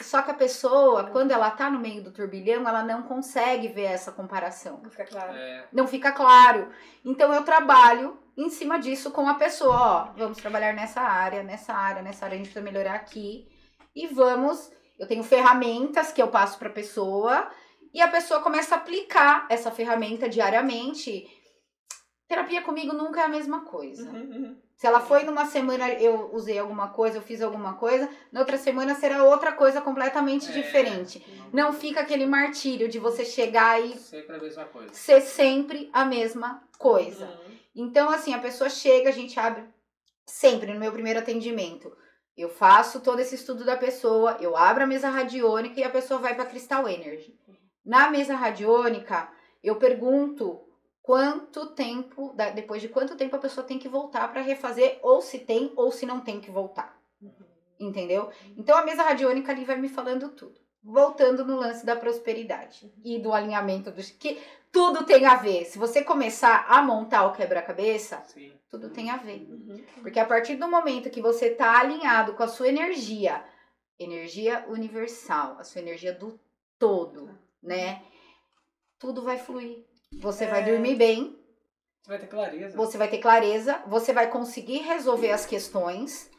[0.00, 3.84] Só que a pessoa, quando ela tá no meio do turbilhão, ela não consegue ver
[3.84, 4.80] essa comparação.
[4.82, 5.32] Não fica claro.
[5.32, 6.70] É, Não fica claro.
[7.04, 11.74] Então eu trabalho em cima disso com a pessoa, ó, vamos trabalhar nessa área, nessa
[11.74, 13.46] área, nessa área a gente precisa melhorar aqui
[13.94, 17.50] e vamos, eu tenho ferramentas que eu passo para pessoa
[17.92, 21.28] e a pessoa começa a aplicar essa ferramenta diariamente.
[22.28, 24.08] Terapia comigo nunca é a mesma coisa.
[24.10, 24.56] Uhum, uhum.
[24.74, 28.56] Se ela foi numa semana eu usei alguma coisa, eu fiz alguma coisa, na outra
[28.58, 30.52] semana será outra coisa completamente É.
[30.52, 31.24] diferente.
[31.52, 34.94] Não fica aquele martírio de você chegar e sempre a mesma coisa.
[34.94, 37.26] ser sempre a mesma coisa.
[37.26, 37.52] Uhum.
[37.76, 39.62] Então, assim, a pessoa chega, a gente abre
[40.26, 41.94] sempre no meu primeiro atendimento.
[42.36, 46.18] Eu faço todo esse estudo da pessoa, eu abro a mesa radiônica e a pessoa
[46.18, 47.38] vai para Crystal Energy.
[47.84, 49.28] Na mesa radiônica,
[49.62, 50.60] eu pergunto
[51.02, 55.40] quanto tempo, depois de quanto tempo a pessoa tem que voltar para refazer, ou se
[55.40, 56.96] tem ou se não tem que voltar.
[57.78, 58.30] Entendeu?
[58.56, 60.60] Então a mesa radiônica ali vai me falando tudo.
[60.84, 64.40] Voltando no lance da prosperidade e do alinhamento dos que
[64.70, 65.64] tudo tem a ver.
[65.64, 68.24] Se você começar a montar o quebra-cabeça,
[68.68, 69.46] tudo tem a ver.
[69.48, 69.84] Uhum.
[70.00, 73.44] Porque a partir do momento que você tá alinhado com a sua energia,
[73.98, 76.40] energia universal, a sua energia do
[76.78, 77.30] todo,
[77.62, 78.02] né?
[78.98, 79.84] Tudo vai fluir.
[80.20, 80.64] Você vai É.
[80.64, 81.36] dormir bem,
[82.02, 82.76] Você vai ter clareza.
[82.76, 86.30] você vai ter clareza, você vai conseguir resolver as questões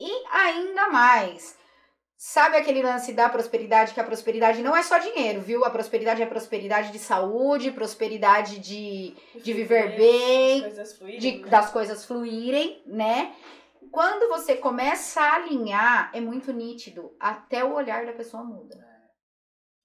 [0.00, 1.56] e ainda mais.
[2.20, 5.64] Sabe aquele lance da prosperidade, que a prosperidade não é só dinheiro, viu?
[5.64, 11.38] A prosperidade é prosperidade de saúde, prosperidade de, de viver bem, As coisas fluírem, de-
[11.38, 11.48] né?
[11.48, 13.36] das coisas fluírem, né?
[13.92, 18.76] Quando você começa a alinhar, é muito nítido, até o olhar da pessoa muda.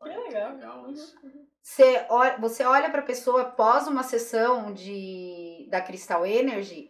[0.03, 0.53] Olha Que legal.
[0.53, 1.15] legal isso.
[1.61, 6.89] Você olha, você olha para a pessoa após uma sessão de da Crystal Energy,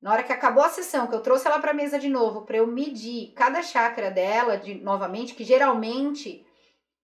[0.00, 2.56] na hora que acabou a sessão, que eu trouxe ela para mesa de novo, para
[2.56, 6.44] eu medir cada chakra dela de novamente, que geralmente,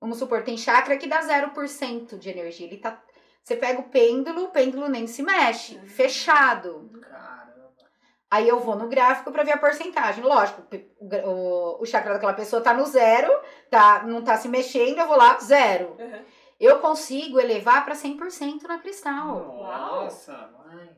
[0.01, 2.67] vamos supor, tem chakra que dá 0% de energia.
[2.67, 3.01] Ele tá
[3.49, 6.91] você pega o pêndulo, o pêndulo nem se mexe, fechado.
[7.01, 7.38] Caramba.
[8.31, 10.23] Aí eu vou no gráfico para ver a porcentagem.
[10.23, 10.62] Lógico,
[11.01, 13.33] o, o, o chakra daquela pessoa tá no zero,
[13.71, 15.97] tá, não tá se mexendo, eu vou lá, zero.
[15.99, 16.25] Uhum.
[16.61, 19.57] Eu consigo elevar para 100% na cristal.
[19.62, 20.91] Nossa, mãe.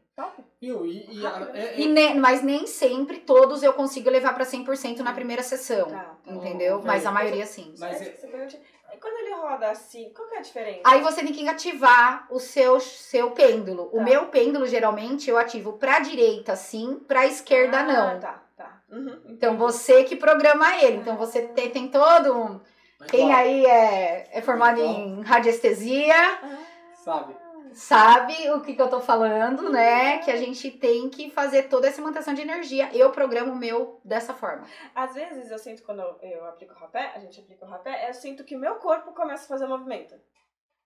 [0.61, 0.85] Viu?
[0.85, 4.45] E, e, a- é- E é- ne- mas nem sempre todos eu consigo elevar para
[4.45, 5.89] 100% na primeira sessão.
[5.89, 6.33] Tá, tá.
[6.33, 6.83] Entendeu?
[6.85, 7.75] Mas a maioria sim.
[7.79, 8.57] Mas É, é-
[8.95, 10.81] e quando ele roda assim, qual que é a diferença?
[10.85, 13.89] Aí você tem que ativar o seu, seu pêndulo.
[13.93, 14.03] O Tá.
[14.03, 18.21] meu pêndulo, geralmente, eu ativo pra direita sim, pra esquerda ah, não.
[18.21, 18.81] Tá, tá.
[18.91, 19.21] Uhum.
[19.27, 20.97] Então você que programa ele.
[20.99, 22.61] Então você tem, tem todo um.
[23.09, 24.95] Quem aí é, é formado Igual.
[24.95, 26.59] em radiestesia Ah,
[27.03, 27.35] Sabe?
[27.73, 30.19] Sabe o que, que eu tô falando, né?
[30.19, 32.91] Que a gente tem que fazer toda essa mantenção de energia.
[32.93, 34.67] Eu programo o meu dessa forma.
[34.95, 38.09] Às vezes eu sinto quando eu, eu aplico o rapé, a gente aplica o rapé,
[38.09, 40.15] eu sinto que meu corpo começa a fazer movimento.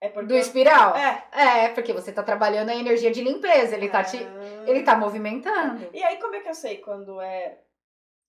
[0.01, 0.27] É porque.
[0.27, 0.95] Do espiral?
[0.95, 1.25] É.
[1.31, 3.75] É, porque você tá trabalhando a energia de limpeza.
[3.75, 4.17] Ele tá te.
[4.17, 4.63] Ah.
[4.67, 5.89] Ele tá movimentando.
[5.93, 7.59] E aí, como é que eu sei quando é.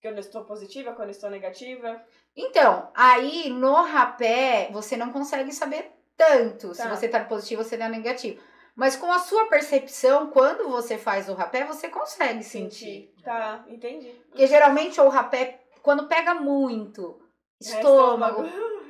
[0.01, 2.03] Que eu estou positiva, quando eu estou negativa?
[2.37, 6.89] Então, aí no rapé, você não consegue saber tanto se Tá.
[6.89, 8.41] você tá positivo ou se tá negativo.
[8.75, 13.11] Mas com a sua percepção, quando você faz o rapé, você consegue sentir.
[13.25, 14.11] Tá, entendi.
[14.29, 17.19] Porque geralmente o rapé, quando pega muito
[17.59, 18.45] estômago,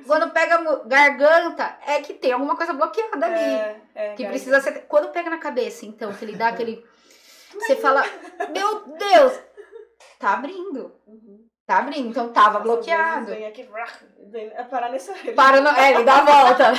[0.06, 3.38] quando pega garganta, é que tem alguma coisa bloqueada ali.
[3.38, 4.28] É, é, Que garganta.
[4.30, 4.72] precisa ser.
[4.88, 6.84] Quando pega na cabeça, então, que ele dá aquele.
[7.54, 8.02] Você fala,
[8.52, 9.40] meu Deus!
[10.18, 10.92] Tá abrindo.
[11.06, 11.46] Uhum.
[11.64, 13.26] Tá abrindo, então tava Às bloqueado.
[13.26, 13.68] Vem aqui,
[14.30, 15.14] vem é parar nessa.
[15.34, 15.68] Para no...
[15.70, 16.72] É, ele dá a volta.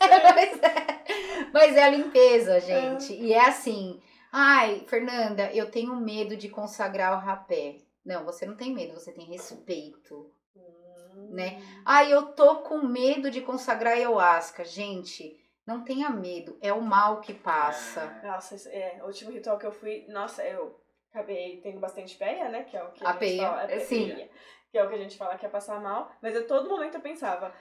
[0.34, 3.12] mas, é, mas é a limpeza, gente.
[3.12, 4.00] E é assim.
[4.32, 7.78] Ai, Fernanda, eu tenho medo de consagrar o rapé.
[8.04, 10.32] Não, você não tem medo, você tem respeito.
[10.56, 11.28] Hum.
[11.32, 11.60] né?
[11.84, 14.64] Ai, eu tô com medo de consagrar ayahuasca.
[14.64, 15.36] Gente,
[15.66, 18.20] não tenha medo, é o mal que passa.
[18.24, 20.80] Nossa, esse- é, o último ritual que eu fui, nossa, eu
[21.12, 22.62] acabei tendo bastante peia, né?
[22.64, 24.06] Que é o que A gente peia, fala, é, sim.
[24.14, 24.30] peia,
[24.70, 26.10] Que é o que a gente fala que é passar mal.
[26.22, 27.52] Mas eu todo momento eu pensava,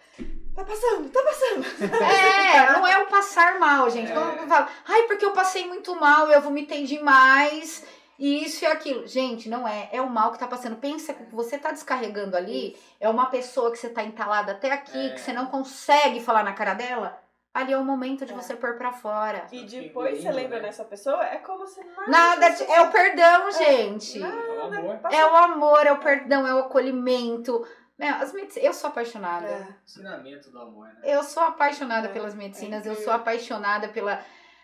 [0.56, 1.66] tá passando, tá passando.
[2.50, 4.12] É, não é o passar mal, gente.
[4.12, 4.14] É.
[4.14, 7.86] Quando fala, ai, porque eu passei muito mal, eu vomitei demais,
[8.18, 9.08] e isso e aquilo.
[9.08, 9.90] Gente, não é.
[9.94, 10.76] É o mal que tá passando.
[10.76, 14.52] Pensa que o que você tá descarregando ali é uma pessoa que você tá entalada
[14.52, 15.10] até aqui, É.
[15.12, 17.18] que você não consegue falar na cara dela.
[17.52, 18.36] Ali é o momento de É.
[18.36, 19.46] você pôr pra fora.
[19.52, 20.68] E depois você lembra né?
[20.68, 22.08] dessa pessoa, é como se nada.
[22.08, 24.22] Nada, é o perdão, gente.
[24.22, 25.00] É o amor.
[25.12, 27.66] É o amor, é o perdão, é o acolhimento.
[28.00, 29.46] Meu, as medici- Eu sou apaixonada.
[29.46, 29.68] É.
[29.84, 31.02] Ensinamento do amor, né?
[31.04, 34.24] Eu sou apaixonada É, pelas medicinas, é eu sou apaixonada pela,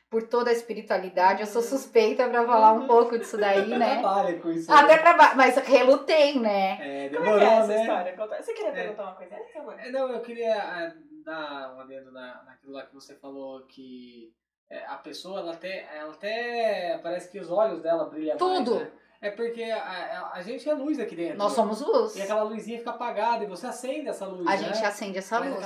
[0.10, 1.42] por toda a espiritualidade.
[1.42, 4.00] Eu sou suspeita pra falar um pouco disso daí, né?
[4.00, 4.72] Trabalha com isso.
[4.72, 4.98] Até né?
[5.02, 7.06] trabalho, mas relutei, né?
[7.06, 7.82] É, Como demorou, é que é essa né?
[7.82, 8.42] história?
[8.42, 8.74] Você queria É.
[8.74, 9.36] perguntar uma coisa?
[9.80, 10.94] É, não, eu queria ah,
[11.26, 14.34] dar um adendo na, naquilo lá que você falou que
[14.70, 18.76] é, a pessoa, ela até, ela até parece que os olhos dela brilham Tudo.
[18.76, 18.92] mais, né?
[19.26, 21.38] É porque a, a, a gente é luz aqui dentro.
[21.38, 22.16] Nós somos luz.
[22.16, 24.58] E aquela luzinha fica apagada e você acende essa luz, A né?
[24.58, 25.66] gente acende essa luz.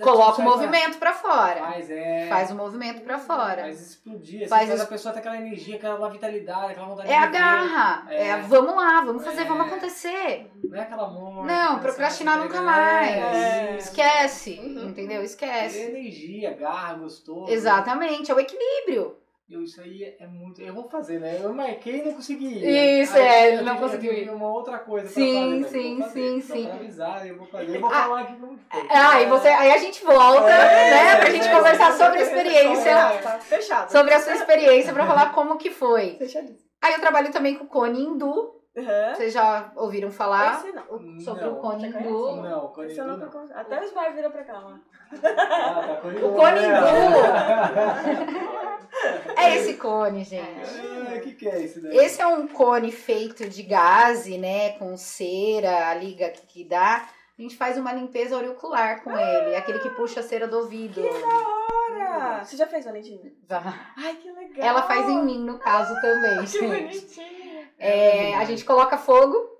[0.00, 1.58] Coloca o movimento pra fora.
[1.58, 2.26] Faz, é...
[2.28, 3.62] Faz o movimento pra fora.
[3.62, 7.10] Faz explodir, assim, Faz faz, es- a pessoa ter aquela energia, aquela vitalidade, aquela vontade
[7.10, 8.06] É a de garra.
[8.08, 8.36] É, É.
[8.42, 9.44] vamos lá, vamos fazer, É.
[9.46, 10.50] vamos acontecer.
[10.62, 11.44] Não é aquela amor.
[11.44, 13.16] Não, procrastinar nunca mais.
[13.16, 13.76] É.
[13.78, 14.90] Esquece, Uhum.
[14.90, 15.22] entendeu?
[15.22, 15.78] É Esquece.
[15.80, 17.50] energia, garra, gostoso.
[17.50, 19.16] Exatamente, é o equilíbrio.
[19.52, 20.62] Eu, isso aí é muito.
[20.62, 21.40] Eu vou fazer, né?
[21.42, 22.64] Eu marquei e não consegui.
[22.64, 25.76] Isso, é, eu não conseguiu uma outra coisa Sim, fazer.
[25.76, 26.20] eu sim, fazer.
[26.20, 26.64] sim, sim.
[26.64, 27.76] pra avisar, eu vou fazer.
[27.76, 28.86] Eu vou Ah, falar aqui como foi.
[28.90, 32.20] Ah, e você, aí a gente volta, né, pra gente é, conversar é, sobre a
[32.20, 33.92] é, experiência, Tá, fechado.
[33.92, 36.16] sobre a sua experiência, pra falar como que foi.
[36.16, 36.58] Fechadíssimo.
[36.80, 39.14] Aí eu trabalho também com o Cone Hindu, Aham.
[39.14, 40.82] vocês já ouviram falar Esse não.
[40.84, 41.60] o- sobre Não.
[41.60, 42.36] o Hindu?
[42.36, 43.48] Não, Esse eu não não.
[43.54, 44.80] Até o Smar virou pra cá, mano.
[45.12, 48.42] Ah, tá Cone O Cone Hindu.
[49.36, 50.44] É esse cone, gente.
[50.44, 51.96] Ah, O que, que é isso daí?
[51.96, 57.08] Esse é um cone feito de gaze, né, com cera, a liga que, que dá.
[57.38, 61.02] A gente faz uma limpeza auricular com ele, aquele que puxa a cera do ouvido.
[61.02, 62.44] Bora!
[62.44, 63.30] Você já fez, Valentina?
[63.48, 63.62] Vá.
[63.96, 64.64] Ai, que legal!
[64.68, 66.66] Ela faz em mim, no caso, também, Que gente.
[66.66, 67.41] bonitinha!
[67.82, 69.50] É, a gente coloca fogo.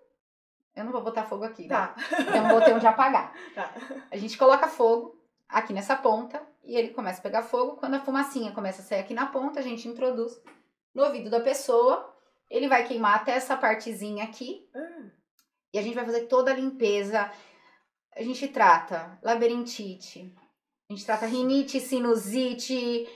[0.74, 1.68] Eu não vou botar fogo aqui, né?
[1.68, 1.94] Tá.
[2.20, 3.34] Então vou ter onde apagar.
[3.54, 3.74] Tá.
[4.10, 7.76] A gente coloca fogo aqui nessa ponta e ele começa a pegar fogo.
[7.76, 10.40] Quando a fumacinha começa a sair aqui na ponta, a gente introduz
[10.94, 12.14] no ouvido da pessoa.
[12.48, 15.10] Ele vai queimar até essa partezinha aqui Ah,
[15.74, 17.30] e a gente vai fazer toda a limpeza.
[18.14, 20.34] A gente trata labirintite,
[20.88, 23.08] a gente trata rinite, sinusite,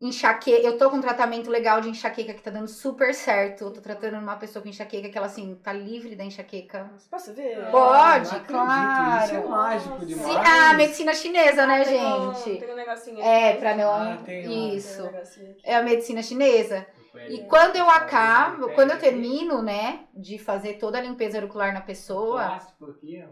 [0.00, 0.66] enxaqueca.
[0.66, 3.64] Eu tô com um tratamento legal de enxaqueca que tá dando super certo.
[3.64, 6.90] Eu tô tratando uma pessoa com enxaqueca que ela assim tá livre da enxaqueca.
[7.10, 7.70] Posso ver?
[7.70, 9.24] Pode, acredito, claro.
[9.24, 10.06] Isso é mágico Nossa.
[10.06, 10.36] demais.
[10.46, 12.60] Ah, medicina chinesa, né, Tem um- gente?
[12.60, 13.58] Tem um negocinho É, aqui.
[13.60, 13.90] pra não.
[14.12, 15.02] Ah, tem Isso.
[15.02, 15.54] Tem um.
[15.64, 16.86] É a medicina chinesa.
[17.30, 17.44] E É.
[17.44, 21.80] quando eu acabo, você quando eu termino, né, de fazer toda a limpeza auricular na
[21.80, 22.60] pessoa,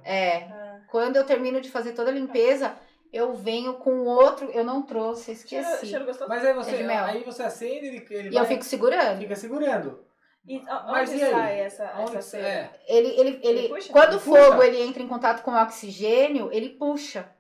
[0.03, 0.81] é, Ah.
[0.89, 2.75] quando eu termino de fazer toda a limpeza,
[3.17, 5.87] eu venho com outro, eu não trouxe, Cheiro, esqueci.
[5.87, 6.29] cheiro gostoso.
[6.29, 7.05] Mas aí É você, de mel.
[7.05, 9.19] aí você acende, ele, ele E eu vai- fico segurando.
[9.21, 10.05] fica segurando.
[10.47, 11.31] E Mas onde e aí?
[11.33, 12.71] sai essa, Onde essa é?
[12.87, 14.67] Ele, ele, ele, Ele quando Ele o fogo puxa?
[14.67, 17.31] ele entra em contato com o oxigênio, ele puxa.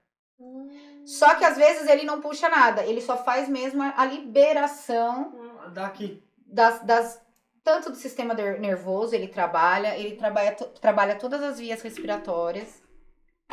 [0.40, 0.68] Hum.
[1.04, 5.70] Só que às vezes ele não puxa nada, ele só faz mesmo a liberação Hum.
[5.72, 6.22] Daqui.
[6.46, 7.22] das, das
[7.62, 12.82] tanto do sistema ner- nervoso ele trabalha, ele trabalha, trabalha todas as vias respiratórias.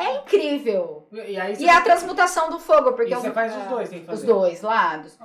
[0.02, 1.08] É incrível.
[1.12, 3.90] E aí você, E a transmutação do fogo, porque e você eu- faz os dois,
[3.90, 4.28] tem que os fazer.
[4.28, 5.18] dois lados.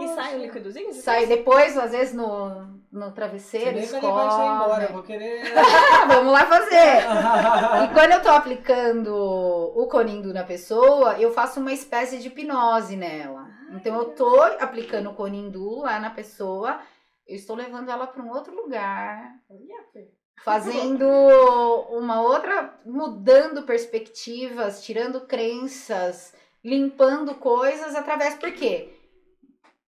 [0.00, 0.92] E sai um líquidozinho?
[0.94, 2.48] Sai depois, às vezes, no,
[2.90, 4.86] no Você travesseiro, nem vai embora, eu escorre.
[4.92, 5.42] vou querer...
[6.08, 7.04] Vamos lá fazer.
[7.84, 12.96] E quando eu tô aplicando o conindo na pessoa, eu faço uma espécie de hipnose
[12.96, 13.46] nela.
[13.72, 16.80] Então eu tô aplicando o conindu lá na pessoa,
[17.26, 19.34] eu estou levando ela para um outro lugar.
[20.44, 21.06] Fazendo
[21.90, 26.32] uma outra, mudando perspectivas, tirando crenças,
[26.64, 28.96] limpando coisas através por quê?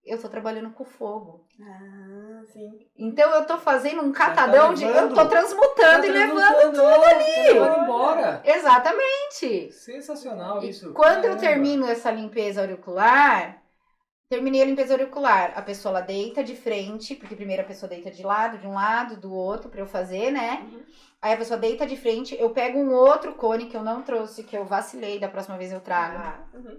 [0.05, 1.47] Eu tô trabalhando com fogo.
[1.61, 2.71] Ah, sim.
[2.99, 7.25] Então eu tô fazendo um catadão de eu tô transmutando e levando tudo ali.
[7.35, 8.43] Tá levando embora.
[8.45, 9.71] exatamente.
[9.73, 10.93] Sensacional E isso.
[10.93, 11.41] quando eu Caramba.
[11.41, 13.62] termino essa limpeza auricular,
[14.33, 15.53] Terminei a limpeza auricular.
[15.55, 18.73] A pessoa ela deita de frente, porque primeiro a pessoa deita de lado, de um
[18.73, 20.67] lado, do outro, pra eu fazer, né?
[20.73, 20.83] Uhum.
[21.21, 24.43] Aí a pessoa deita de frente, eu pego um outro cone que eu não trouxe,
[24.43, 26.17] que eu vacilei, da próxima vez eu trago.
[26.17, 26.79] Ah, uhum.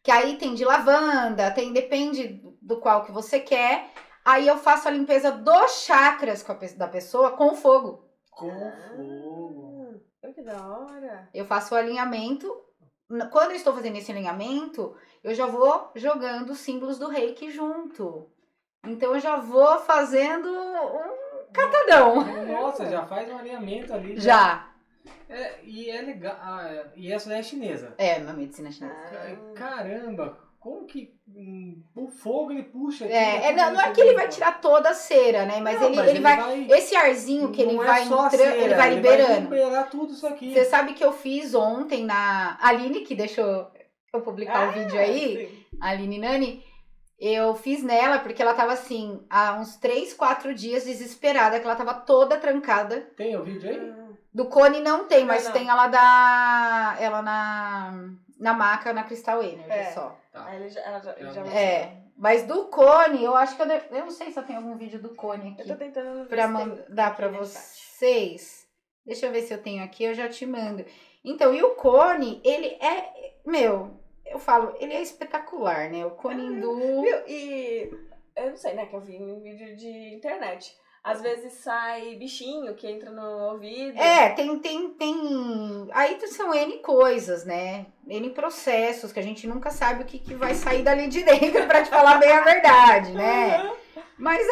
[0.00, 3.90] Que aí tem de lavanda, tem, depende do qual que você quer.
[4.24, 8.08] Aí eu faço a limpeza dos chakras com a da pessoa com fogo.
[8.30, 10.00] Com fogo.
[10.24, 11.28] Ah, que da hora.
[11.34, 12.48] Eu faço o alinhamento.
[13.32, 18.28] Quando eu estou fazendo esse alinhamento, eu já vou jogando os símbolos do reiki junto.
[18.84, 22.24] Então eu já vou fazendo um catadão.
[22.46, 24.18] Nossa, já faz um alinhamento ali.
[24.18, 24.68] Já.
[25.28, 26.36] É, e é legal.
[26.40, 27.94] ah, é, e essa é chinesa.
[27.98, 28.94] É, na medicina chinesa.
[28.94, 33.06] Ca- Caramba, como que hum, o fogo ele puxa?
[33.06, 35.60] É, é, não, não é que ele vai tirar toda a cera, né?
[35.60, 36.66] Mas, Não, ele, ele vai.
[36.70, 39.40] Esse arzinho que ele é vai a entrando, cera, ele vai liberando.
[39.42, 40.52] liberar tudo isso aqui.
[40.52, 42.56] Você sabe que eu fiz ontem na.
[42.60, 43.70] A Aline, que deixou
[44.12, 45.64] eu publicar o Ah, vídeo aí, sim.
[45.80, 46.64] a Aline Nani,
[47.18, 51.76] eu fiz nela porque ela tava assim, há uns 3, 4 dias desesperada, que ela
[51.76, 53.00] tava toda trancada.
[53.16, 53.78] Tem o vídeo aí?
[53.78, 55.52] Ah, Do cone não tem, mas não.
[55.52, 56.96] tem ela da.
[57.00, 58.08] Ela na.
[58.38, 59.92] Na maca, na Crystal Energy É.
[59.92, 60.18] só.
[60.32, 60.46] Tá.
[60.46, 61.64] Aí ele já, ela já, ele já É.
[61.64, 62.02] É.
[62.18, 63.66] Mas do cone, eu acho que eu.
[63.66, 66.22] de- Eu não sei se eu tenho algum vídeo do cone Eu aqui tô tentando
[66.24, 67.56] ver pra mandar no chat.
[67.98, 68.66] vocês.
[69.06, 70.84] Deixa eu ver se eu tenho aqui, eu já te mando.
[71.24, 73.32] Então, e o cone, ele é.
[73.46, 74.01] Meu,
[74.32, 76.04] eu falo, ele é espetacular, né?
[76.04, 77.02] O cone hindu.
[77.02, 77.28] Viu?
[77.28, 77.90] E
[78.36, 78.86] eu não sei, né?
[78.86, 80.74] Que eu vi em vídeo de internet.
[81.04, 83.98] Às vezes sai bichinho que entra no ouvido.
[83.98, 85.88] É, tem, tem, tem.
[85.92, 87.86] Aí são N coisas, né?
[88.06, 91.66] N processos que a gente nunca sabe o que, que vai sair dali de dentro,
[91.66, 93.72] pra te falar bem a verdade, né?
[94.22, 94.46] Mas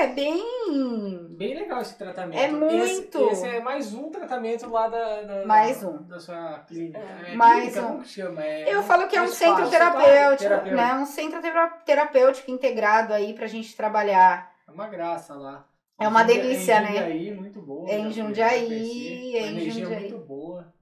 [0.00, 1.28] é bem.
[1.38, 2.36] Bem legal esse tratamento.
[2.40, 3.18] É muito.
[3.30, 6.02] Esse, esse é mais um tratamento lá da, da- Mais um.
[6.02, 6.98] da sua clínica.
[6.98, 7.92] É, Mais clínica, um.
[7.92, 8.42] Como chama?
[8.44, 9.70] É, Eu falo que é um centro tá?
[9.70, 10.76] terapêutico, Terapêutico.
[10.76, 10.94] né?
[10.94, 14.50] Um centro tera- terapêutico integrado aí pra gente trabalhar.
[14.66, 15.66] É uma graça lá.
[16.00, 16.88] É uma delícia, é em né?
[16.88, 17.88] Jundiaí, muito boa.
[17.88, 20.00] É em Jundiaí, é em Jundiaí.
[20.00, 20.72] muito boa.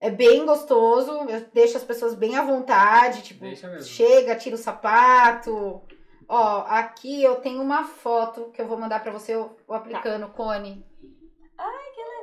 [0.00, 3.82] É bem gostoso, eu deixo as pessoas bem à vontade, tipo, Deixa mesmo.
[3.82, 5.82] chega, tira o sapato.
[6.28, 10.26] Ó, aqui eu tenho uma foto que eu vou mandar pra você, eu eu aplicando
[10.26, 10.84] o cone.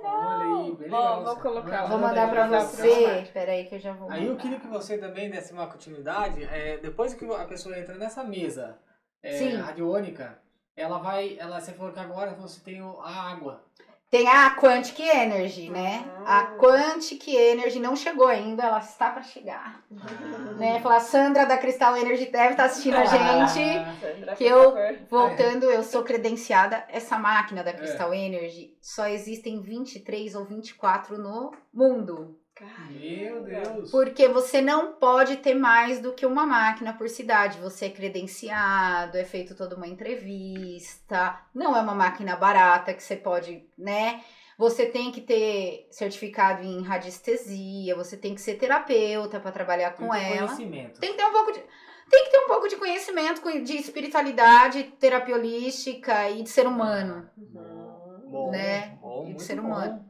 [0.08, 1.24] Olha aí, bem Vou- legal.
[1.24, 1.42] vou isso.
[1.42, 3.30] colocar, Vou Manda mandar pra manda você.
[3.34, 4.10] Pera aí que eu já vou.
[4.10, 4.42] Aí eu mandar.
[4.42, 6.44] queria que você também desse uma continuidade.
[6.44, 8.78] é, depois que a pessoa entra nessa mesa
[9.24, 10.40] é, radiônica,
[10.76, 11.38] ela vai.
[11.40, 13.64] Ela, você falou que agora você tem o- a água.
[14.10, 16.06] Tem a Quantic Energy, né?
[16.26, 16.46] A Ah.
[16.58, 19.84] Quantic Energy não chegou ainda, ela está pra chegar.
[20.58, 20.80] Né?
[20.80, 23.78] Falar, Sandra da Crystal Energy deve estar assistindo a gente.
[23.78, 24.74] Ah, Sandra, Que eu-.
[25.10, 26.86] Voltando, eu sou credenciada.
[26.90, 28.18] Essa máquina da Crystal É.
[28.18, 32.40] Energy só existem 23 ou 24 no mundo.
[32.90, 33.92] Meu Deus.
[33.92, 37.60] Porque você não pode ter mais do que uma máquina por cidade.
[37.60, 41.40] Você é credenciado, é feito toda uma entrevista.
[41.54, 44.24] Não é uma máquina barata que você pode, né?
[44.58, 50.08] Você tem que ter certificado em radiestesia, você tem que ser terapeuta para trabalhar Tem
[50.08, 50.48] com ter ela.
[50.48, 51.00] Conhecimento.
[51.02, 51.62] Tem que ter um pouco de
[52.10, 57.28] tem que ter um pouco de conhecimento de espiritualidade, terapia holística e de ser humano.
[57.36, 58.30] Uhum.
[58.30, 58.98] Bom, né?
[59.02, 60.06] bom, E de muito ser bom.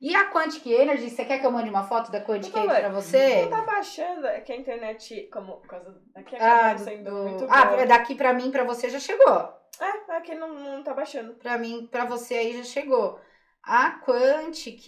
[0.00, 2.88] E a Quantic Energy, você quer que eu mande uma foto da Quantic Energy pra
[2.90, 3.42] você?
[3.42, 7.04] Não tá baixando, é que a internet, como por causa daqui Ah, acaba do- sendo
[7.10, 7.86] do- muito ah, boa.
[7.86, 9.52] daqui pra mim, pra você já chegou.
[9.80, 11.34] É, aqui não, não tá baixando.
[11.34, 13.18] Pra mim, pra você aí já chegou.
[13.62, 14.86] A Quantic.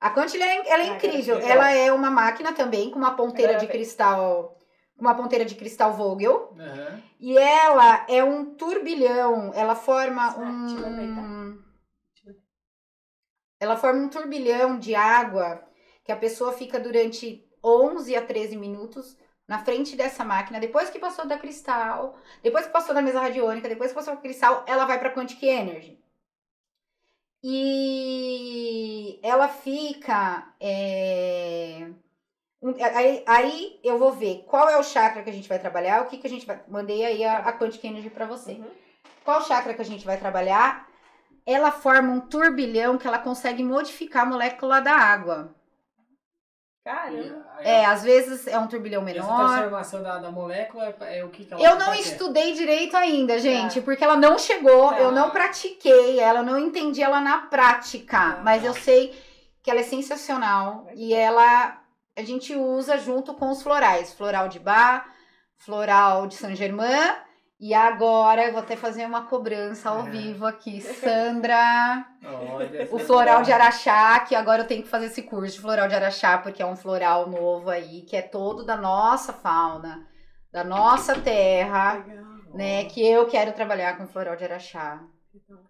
[0.00, 1.38] A Quantic ela é, ela é Ah, incrível.
[1.38, 4.56] Ela é uma máquina também com uma ponteira Agora de cristal,
[4.98, 6.54] uma ponteira de cristal Vogel.
[6.58, 7.02] Aham.
[7.20, 9.52] E ela é um turbilhão.
[9.54, 10.32] Ela forma Ah,
[10.66, 11.20] deixa eu aproveitar.
[11.20, 11.39] um.
[13.60, 15.62] Ela forma um turbilhão de água
[16.02, 20.58] que a pessoa fica durante 11 a 13 minutos na frente dessa máquina.
[20.58, 24.20] Depois que passou da cristal, depois que passou da mesa radiônica, depois que passou da
[24.20, 26.00] cristal, ela vai para Quantic Energy.
[27.42, 30.54] E ela fica.
[30.60, 31.90] é,
[32.94, 36.06] Aí, aí eu vou ver qual é o chakra que a gente vai trabalhar, o
[36.08, 36.62] que, que a gente vai.
[36.68, 38.52] Mandei aí a, a Quantic Energy para você.
[38.52, 38.70] Uhum.
[39.24, 40.89] Qual chakra que a gente vai trabalhar?
[41.46, 45.54] Ela forma um turbilhão que ela consegue modificar a molécula da água.
[46.84, 47.46] Caramba.
[47.60, 49.48] E, É, às vezes é um turbilhão Essa menor.
[49.48, 53.38] transformação da, da molécula é, é o que, que ela Eu não estudei direito ainda,
[53.38, 54.98] gente, porque ela não chegou, Tá.
[55.00, 58.40] eu não pratiquei ela, eu não entendi ela na prática, Tá.
[58.42, 59.14] mas eu sei
[59.62, 61.78] que ela é sensacional e ela
[62.16, 65.04] a gente usa junto com os florais, floral de Bach,
[65.58, 67.14] floral de Saint Germain
[67.60, 70.10] e agora eu vou até fazer uma cobrança ao É.
[70.10, 72.06] vivo aqui, Sandra.
[72.24, 75.86] Olha, O floral de Araxá, que agora eu tenho que fazer esse curso de floral
[75.88, 80.06] de Araxá, porque é um floral novo aí, que é todo da nossa fauna.
[80.52, 82.24] da nossa terra, Legal.
[82.54, 82.84] né?
[82.86, 85.00] Que eu quero trabalhar com floral de Araxá.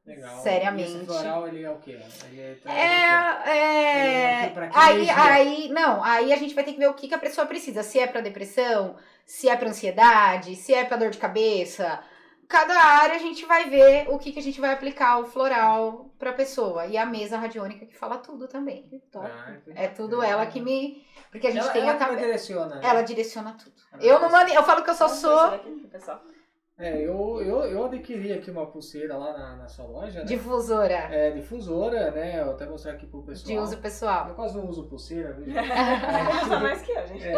[0.07, 0.38] Legal.
[0.43, 0.91] Seriamente.
[0.93, 1.99] E esse floral, ele é o quê?
[2.30, 2.57] Ele é?
[2.64, 4.47] É, é.
[4.47, 7.14] Ele é Aí, aí, não, aí a gente vai ter que ver o que, que
[7.14, 7.82] a pessoa precisa.
[7.82, 8.97] Se é pra depressão,
[9.31, 12.03] se é pra ansiedade, se é pra dor de cabeça.
[12.49, 16.11] Cada área a gente vai ver o que, que a gente vai aplicar o floral
[16.18, 16.87] pra pessoa.
[16.87, 18.91] E a mesa radiônica que fala tudo também.
[19.14, 19.55] Ah.
[19.76, 21.07] É tudo ela que me.
[21.31, 22.20] Porque a gente ela, tem ela a tabela.
[22.20, 22.74] direciona.
[22.74, 22.81] né?
[22.83, 23.72] Ela direciona tudo.
[23.93, 24.53] Ela Eu não mando.
[24.53, 25.61] Eu falo que eu só sou.
[26.81, 30.24] É, eu, eu, eu adquiri aqui uma pulseira lá na, na sua loja, né?
[30.24, 32.41] difusora É, difusora, né?
[32.41, 33.47] Eu vou até mostrar aqui pro pessoal.
[33.47, 34.28] de uso pessoal.
[34.28, 35.45] Eu quase não uso pulseira, viu?
[35.45, 35.59] gente?
[35.61, 37.26] Ele usa mais que eu, gente.
[37.28, 37.33] É.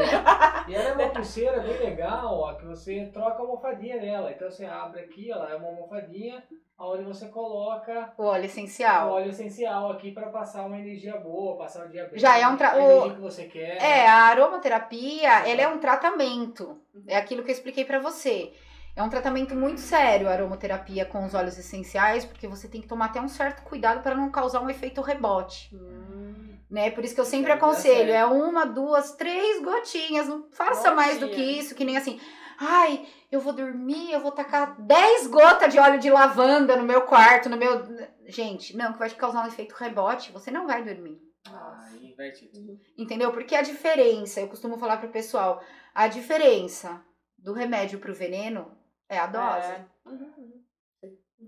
[0.69, 4.31] E ela é uma pulseira bem legal, ó, que você troca a almofadinha nela.
[4.31, 6.43] Então você abre aqui, ó, é uma almofadinha
[6.79, 9.11] onde você coloca O óleo o essencial.
[9.13, 12.19] óleo essencial aqui para passar uma energia boa, passar o dia bem.
[12.19, 13.77] Já é um tra- a o- energia que você quer.
[13.81, 16.79] É, a aromaterapia, ela é um tratamento.
[17.07, 18.53] É aquilo que eu expliquei pra você.
[18.95, 22.87] É um tratamento muito sério a aromaterapia com os óleos essenciais, porque você tem que
[22.87, 26.91] tomar até um certo cuidado para não causar um efeito rebote, Hum, né?
[26.91, 31.19] Por isso que eu sempre dar aconselho, é uma, duas, três gotinhas, não faça mais
[31.19, 32.21] do que isso, que nem assim.
[32.59, 37.03] Ai, eu vou dormir, eu vou tacar 10 gotas de óleo de lavanda no meu
[37.03, 37.83] quarto, no meu.
[38.27, 41.19] Gente, não, que vai te causar um efeito rebote, você não vai dormir.
[41.49, 42.79] Ah, invertido.
[42.97, 43.33] Entendeu?
[43.33, 45.61] Porque a diferença, eu costumo falar pro pessoal,
[45.95, 47.03] a diferença
[47.37, 48.71] do remédio pro veneno
[49.13, 49.67] é a dose.
[49.73, 49.81] É.
[50.09, 50.33] Uhum.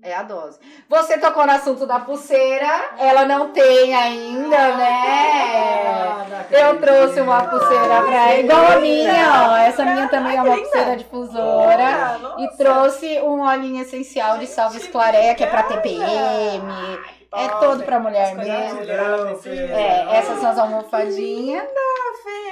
[0.03, 0.59] É a dose.
[0.89, 5.83] Você tocou no assunto da pulseira, ela não tem ainda, né?
[5.87, 9.57] Ah, Eu trouxe uma pulseira pra igual a minha, ó.
[9.57, 10.69] Essa minha também é uma linda.
[10.69, 11.85] pulseira difusora.
[11.87, 12.41] Ah, nossa.
[12.43, 15.63] E trouxe um olhinho essencial de salve esclareia, que é pra.
[15.63, 16.65] TPM.
[17.37, 18.83] É todo pra mulher mesmo.
[19.73, 21.65] É, essas são as almofadinhas.
[22.23, 22.44] Fê.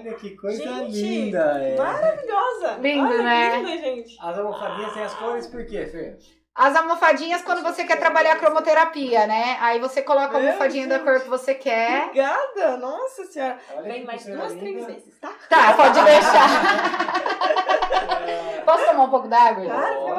[0.00, 1.38] Olha que coisa Gente, linda.
[1.62, 1.76] É.
[1.76, 2.78] Maravilhosa.
[2.80, 3.56] Lindo, Olha, né?
[3.58, 4.16] linda, gente.
[4.20, 6.16] As almofadinhas têm as cores por quê, Fê?
[6.54, 9.56] As almofadinhas quando você quer trabalhar cromoterapia, né?
[9.60, 11.08] Aí você coloca a Meu almofadinha da Deus.
[11.08, 12.06] cor que você quer.
[12.08, 13.58] Obrigada, nossa senhora.
[13.76, 14.60] Olha Vem mais duas, linda.
[14.60, 15.32] três vezes, tá?
[15.48, 16.48] Tá, pode deixar.
[18.64, 19.64] Posso tomar um pouco d'água?
[19.64, 20.14] Claro, fica à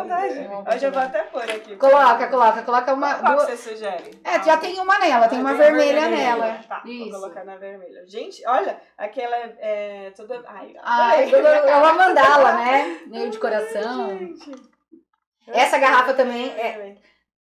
[0.48, 0.76] vontade.
[0.76, 1.76] Hoje eu vou até pôr aqui.
[1.78, 3.16] Coloca, coloca, coloca uma.
[3.16, 4.20] Qual duas- que você sugere?
[4.24, 6.24] É, já tem uma nela, tem Ah, uma a vermelha vermelha.
[6.36, 6.60] nela.
[6.68, 7.12] Tá, Isso.
[7.12, 8.06] vou colocar na vermelha.
[8.08, 10.44] Gente, olha, aquela é, é toda...
[10.48, 13.00] Ai, Ai, é uma mandala, né?
[13.08, 14.10] Meio de coração.
[14.18, 14.52] Gente.
[15.48, 16.96] Essa garrafa também é-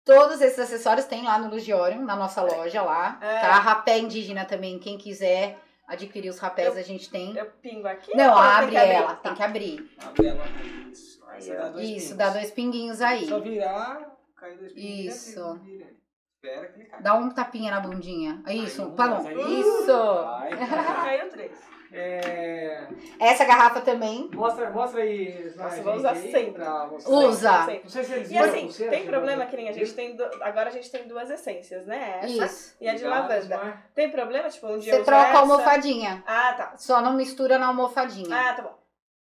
[0.05, 3.18] Todos esses acessórios tem lá no Lugiorium, na nossa loja lá.
[3.22, 3.39] É.
[3.39, 3.51] Tá?
[3.53, 5.57] Rapé indígena também, quem quiser
[5.88, 7.36] adquirir os rapés, a gente tem.
[7.36, 8.15] Eu pingo aqui?
[8.15, 9.29] Não, abre ela, Tá.
[9.29, 9.91] tem que abrir.
[9.99, 10.43] Abre ela.
[10.91, 11.23] Isso.
[11.47, 13.27] Dá dois Isso, dá dois pinguinhos aí.
[13.27, 15.15] Só virar, cai dois pinguinhos.
[15.15, 15.61] Isso.
[16.36, 17.01] Espera que ele cai.
[17.01, 18.43] Dá um tapinha na bundinha.
[18.47, 18.95] Isso, um,
[19.27, 19.59] aí.
[19.59, 20.23] Isso.
[20.23, 20.57] Vai.
[20.57, 21.72] Caiu três.
[21.95, 22.87] É,
[23.19, 24.29] Essa garrafa também.
[24.33, 25.53] mostra, mostra aí.
[25.55, 26.63] Nossa, vou usar sempre.
[27.07, 27.65] Usa.
[27.65, 27.81] Sempre.
[27.83, 29.51] Não sei se eles E a assim, pulseira, tem problema a ver.
[29.51, 30.15] que nem a gente tem.
[30.15, 32.19] du- Agora a gente tem duas essências, né?
[32.23, 32.75] Essa Isso.
[32.81, 33.39] e a de Obrigado, lavanda.
[33.39, 33.85] Osmar.
[33.93, 34.49] Tem problema?
[34.49, 36.23] Tipo, um dia Você troca a essa- almofadinha.
[36.25, 36.73] Ah, tá.
[36.77, 38.35] Só não mistura na almofadinha.
[38.35, 38.83] Ah, tá bom.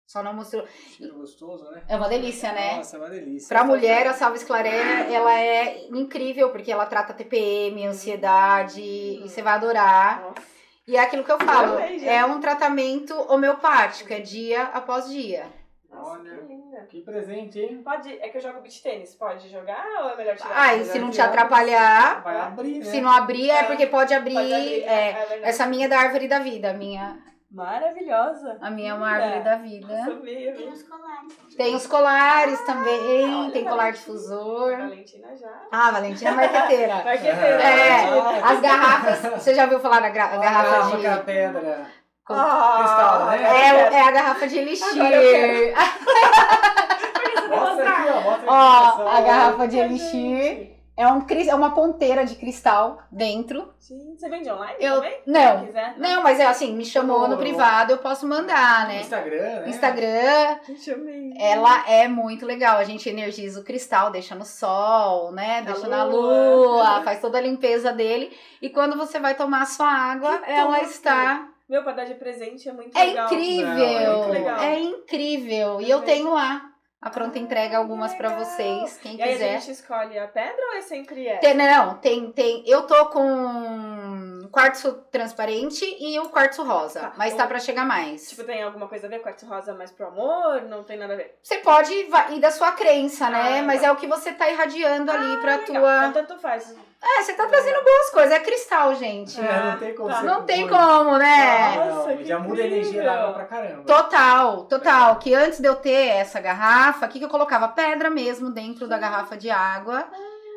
[0.07, 0.65] Só não mistura.
[0.95, 1.81] Cheiro gostoso, né?
[1.87, 2.75] É uma delícia, né?
[2.77, 3.47] Nossa, é uma delícia.
[3.47, 9.41] Pra mulher, a salva esclareia, ela é incrível, porque ela trata TPM, ansiedade, e você
[9.41, 10.21] vai adorar.
[10.21, 10.54] Nossa.
[10.87, 12.11] E é aquilo que eu falo, já.
[12.11, 15.47] é um tratamento homeopático, é dia após dia.
[15.89, 16.29] Nossa, Olha.
[16.37, 16.85] que linda.
[16.89, 17.81] Que presente, hein?
[17.83, 19.15] Pode, é que eu jogo beach tênis.
[19.15, 20.51] Pode jogar ou é melhor tirar?
[20.53, 22.85] Ah, e se não te atrapalhar, Vai abrir, né?
[22.85, 23.63] se não abrir, é É.
[23.63, 24.33] porque pode abrir.
[24.35, 25.41] Pode abrir, é, é verdade.
[25.43, 27.17] essa minha é da árvore da vida, a minha,
[27.55, 28.57] Maravilhosa.
[28.59, 29.87] a minha é uma árvore da vida.
[30.25, 31.55] Tem os colares.
[31.55, 34.75] Tem os colares também, olha, tem colar difusor.
[34.77, 35.49] Valentina já.
[35.71, 36.95] Ah, Valentina é marqueteira.
[37.05, 37.63] Marqueteira.
[37.63, 39.41] É, as garrafas.
[39.41, 41.23] Você já ouviu falar da gra- garrafa a de.
[41.23, 41.87] pedra.
[42.27, 43.43] Ah, Cristal, né?
[43.43, 45.73] É, é a garrafa de Agora elixir.
[47.49, 48.21] Mostra aqui, ó.
[48.21, 50.74] Mostra Ó, aqui, a garrafa de elixir.
[50.97, 53.73] É, um, é uma ponteira de cristal dentro.
[53.81, 55.19] Gente, você vende online Eu- também?
[55.27, 55.59] não.
[55.59, 55.93] Se quiser.
[55.97, 57.37] Não, mas é assim, me chamou no Oh.
[57.37, 59.01] privado, eu posso mandar, né?
[59.01, 59.69] Instagram, né?
[59.69, 61.33] Instagram, Gente, amei.
[61.37, 62.77] ela é muito legal.
[62.77, 65.61] A gente energiza o cristal, deixa no sol, né?
[65.61, 66.55] Na deixa na lua.
[66.55, 68.31] lua, faz toda a limpeza dele.
[68.61, 71.49] E quando você vai tomar a sua água, Que ela está.
[71.67, 73.25] Meu, pra dar de presente é muito É legal.
[73.25, 73.65] incrível!
[73.75, 74.59] Não, é legal.
[74.59, 75.81] É incrível.
[75.81, 76.61] E eu tenho lá
[77.01, 78.43] a pronta entrega, algumas pra legal.
[78.45, 79.59] vocês, quem E aí a quiser.
[79.61, 81.41] gente escolhe a pedra ou é sempre essa?
[81.41, 82.63] Tem, não, tem, tem.
[82.65, 87.01] Eu tô com quartzo transparente e o quartzo rosa.
[87.01, 88.29] Tá, Mas o- tá pra chegar mais.
[88.29, 89.19] Tipo, tem alguma coisa a ver?
[89.19, 90.61] Quartzo rosa mais pro amor?
[90.61, 91.37] Não tem nada a ver.
[91.43, 93.59] Você pode ir da sua crença, né?
[93.59, 93.87] Ah, Mas tá.
[93.87, 95.65] é o que você tá irradiando ali pra Legal.
[95.65, 96.07] tua.
[96.07, 96.73] Então, tanto faz.
[97.03, 98.31] É, você tá trazendo boas coisas.
[98.31, 99.39] É cristal, gente.
[99.39, 100.19] É, não tem como tá.
[100.21, 101.75] ser Não tem como, né?
[101.89, 103.83] Nossa, já muda a energia da água pra caramba.
[103.83, 105.15] Total, total.
[105.17, 107.67] Que antes de eu ter essa garrafa, o que, que eu colocava?
[107.67, 110.07] Pedra mesmo dentro da garrafa de água.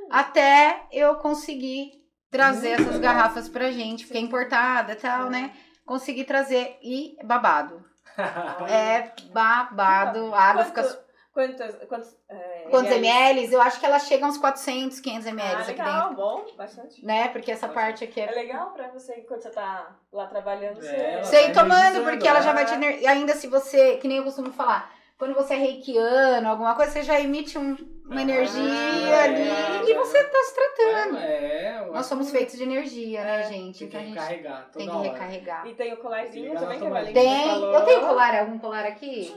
[0.09, 1.99] Até eu conseguir
[2.31, 5.53] trazer essas garrafas pra gente, porque é importada e tal, né?
[5.87, 7.85] Consegui trazer e babado.
[8.69, 10.83] É babado, a água fica.
[10.83, 13.07] Quanto- Quantas, quantos, é, Quantos ml?
[13.43, 13.53] ml?
[13.55, 16.17] Eu acho que ela chega a uns 400, 500 ml Ah, aqui legal, dentro.
[16.17, 17.05] bom, bastante.
[17.07, 17.29] Né?
[17.29, 18.31] Porque essa parte aqui É é.
[18.33, 20.89] legal pra você, quando você tá lá trabalhando, você...
[20.89, 22.55] É, Você ir vai tomando, porque ela já é.
[22.55, 22.73] vai te.
[22.75, 23.99] ener- E ainda se você.
[23.99, 24.91] Que nem eu costumo falar.
[25.17, 27.77] Quando você é reikiano, alguma coisa, você já emite um-
[28.09, 31.19] uma Ah, energia é, ali é, e você tá se tratando.
[31.19, 33.87] É, eu Nós somos que feitos de energia, né, É, gente?
[33.87, 35.09] Tem que Então a gente recarregar toda tem que hora.
[35.13, 35.67] recarregar.
[35.67, 37.05] E tem o colarzinho também, que a tomada.
[37.07, 37.49] Valentina Tem.
[37.51, 37.75] falou.
[37.75, 39.35] Eu tenho colar, algum colar aqui?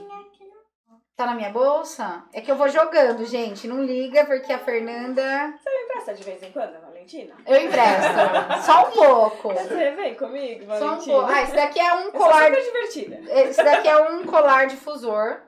[1.14, 2.24] Tá na minha bolsa?
[2.32, 3.68] É que eu vou jogando, gente.
[3.68, 5.22] Não liga, porque a Fernanda.
[5.62, 7.34] Você me empresta de vez em quando, Valentina?
[7.46, 8.12] Eu empresto.
[8.64, 9.48] Só um pouco.
[9.52, 11.14] Você vem comigo, Só um Valentina?
[11.18, 11.30] pouco.
[11.30, 12.44] Ah, esse daqui é um Eu sou colar.
[12.46, 13.20] super divertida.
[13.42, 15.42] Esse daqui é um colar difusor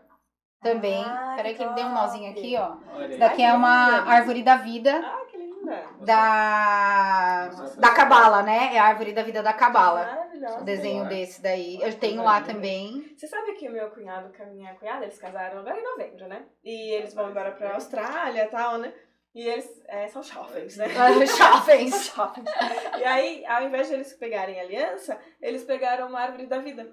[0.64, 1.04] também.
[1.04, 2.74] Ah, Peraí que ele deu um nozinho aqui, ó.
[3.04, 5.84] Esse daqui é uma árvore da vida Ah, que linda.
[6.00, 8.74] da da cabala, né?
[8.74, 10.04] É a árvore da vida da cabala.
[10.04, 10.60] Maravilhosa.
[10.60, 11.78] O desenho desse daí.
[11.80, 13.14] Eu tenho lá também.
[13.16, 16.26] Você sabe que o meu cunhado com a minha cunhada, eles casaram agora em novembro,
[16.26, 16.42] né?
[16.64, 18.92] E eles vão embora pra Austrália e tal, né?
[19.34, 20.86] E eles é, são jovens, né?
[20.88, 22.12] São jovens.
[22.98, 26.88] E aí, ao invés de eles pegarem aliança, eles pegaram uma árvore da vida.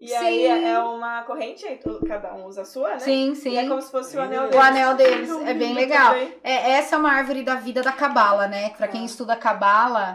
[0.00, 0.64] E aí Sim.
[0.64, 2.98] é uma corrente, aí tu- cada um usa a sua, né?
[3.00, 3.68] Sim, E é sim.
[3.68, 4.64] como se fosse o anel O deles.
[4.64, 6.14] anel deles, é bem legal.
[6.44, 8.70] É, essa é uma árvore da vida da cabala, né?
[8.70, 9.04] Pra quem É.
[9.06, 10.12] estuda cabala,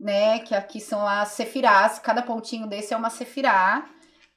[0.00, 0.38] né?
[0.38, 1.98] Que aqui são as sefirás.
[1.98, 3.84] Cada pontinho desse é uma sefirá,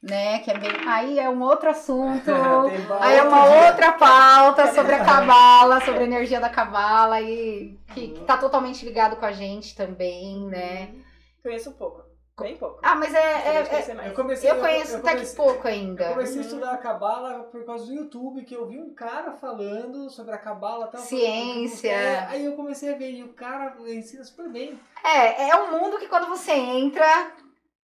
[0.03, 0.39] né?
[0.39, 0.71] Que é bem.
[0.85, 2.29] Aí é um outro assunto.
[2.99, 8.21] Aí é uma outra pauta sobre a cabala, sobre a energia da cabala e que
[8.27, 10.89] tá totalmente ligado com a gente também, né?
[11.41, 12.05] Conheço pouco.
[12.39, 12.79] Bem pouco.
[12.83, 13.17] Ah, mas é.
[13.19, 14.09] é- é-.
[14.09, 16.09] Eu comecei, eu conheço eu até que pouco Eu ainda.
[16.09, 20.07] comecei a estudar a cabala por causa do YouTube, que eu vi um cara falando
[20.11, 21.01] sobre a cabala e tal.
[21.01, 21.89] Ciência.
[21.91, 24.79] É, aí eu comecei a ver, e o cara ensina super bem.
[25.03, 27.31] É, é um mundo que quando você entra,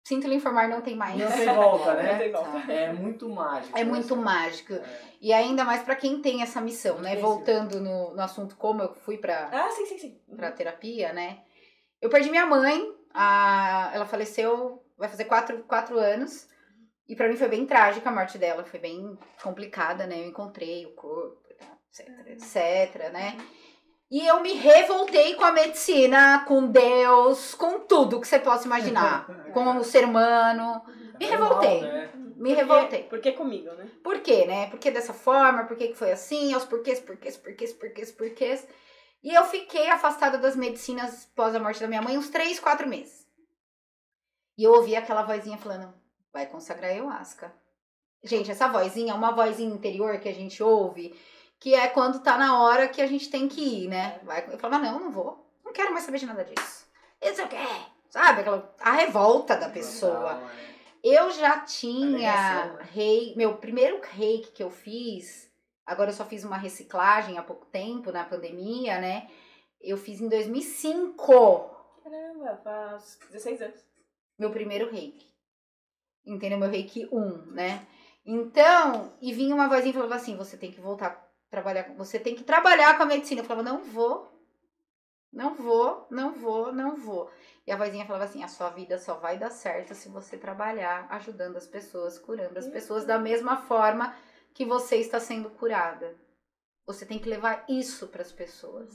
[0.05, 1.16] sinto lhe informar, não tem mais.
[1.18, 2.18] Não tem volta, Não né?
[2.18, 2.72] tem volta.
[2.72, 3.78] É muito mágico.
[3.78, 4.22] É muito né?
[4.22, 4.74] mágico.
[4.74, 4.82] É.
[5.22, 7.16] E ainda mais pra quem tem essa missão, né?
[7.16, 10.20] Voltando no, no assunto como eu fui pra, Ah, sim, sim, sim.
[10.36, 11.38] pra terapia, né?
[12.03, 16.48] Eu perdi minha mãe, a, ela faleceu, vai fazer quatro, quatro anos.
[17.08, 20.20] E pra mim foi bem trágica a morte dela, foi bem complicada, né?
[20.20, 21.36] Eu encontrei o corpo,
[21.90, 23.36] etc, etc, né?
[24.10, 29.26] E eu me revoltei com a medicina, com Deus, com tudo que você possa imaginar.
[29.52, 30.82] com o ser humano.
[31.18, 31.80] Me É revoltei.
[31.80, 32.10] né?
[32.36, 33.04] Me revoltei.
[33.04, 33.88] Por que comigo, né?
[34.02, 34.68] Por quê, né?
[34.68, 35.64] Por que dessa forma?
[35.64, 36.52] Por que foi assim?
[36.52, 38.68] Aos porquês, porquês, porquês, porquês, porquês.
[39.23, 42.89] E eu fiquei afastada das medicinas pós a morte da minha mãe uns três, quatro
[42.89, 43.27] meses.
[44.59, 45.95] E eu ouvi aquela vozinha falando,
[46.33, 47.53] vai consagrar ayahuasca.
[48.25, 51.18] Gente, essa vozinha é uma vozinha interior que a gente ouve,
[51.59, 54.20] que é quando tá na hora que a gente tem que ir, né?
[54.25, 55.49] Vai, eu falava, não, não vou.
[55.64, 56.87] Não quero mais saber de nada disso.
[57.20, 57.57] Isso o quê?
[58.11, 58.41] Sabe?
[58.41, 60.43] Aquela, a revolta da pessoa.
[60.68, 60.73] É.
[61.03, 62.79] Eu já tinha né?
[62.93, 65.51] rei, meu primeiro reiki que eu fiz,
[65.87, 69.28] agora eu só fiz uma reciclagem há pouco tempo, na pandemia, né?
[69.80, 71.72] Eu fiz em 2005,
[72.03, 73.85] Caramba, faz 16 anos.
[74.39, 75.30] meu primeiro reiki.
[76.24, 76.59] Entendeu?
[76.59, 77.87] Meu reiki 1, né?
[78.24, 82.18] Então, e vinha uma vozinha e falava assim: você tem que voltar a trabalhar, você
[82.18, 83.41] tem que trabalhar com a medicina.
[83.41, 84.33] Eu falava: não vou,
[85.33, 87.30] não vou, não vou, não vou.
[87.66, 91.07] E a vozinha falava assim: a sua vida só vai dar certo se você trabalhar
[91.11, 94.14] ajudando as pessoas, curando as pessoas da mesma forma
[94.55, 96.14] que você está sendo curada.
[96.86, 98.90] Você tem que levar isso para as pessoas.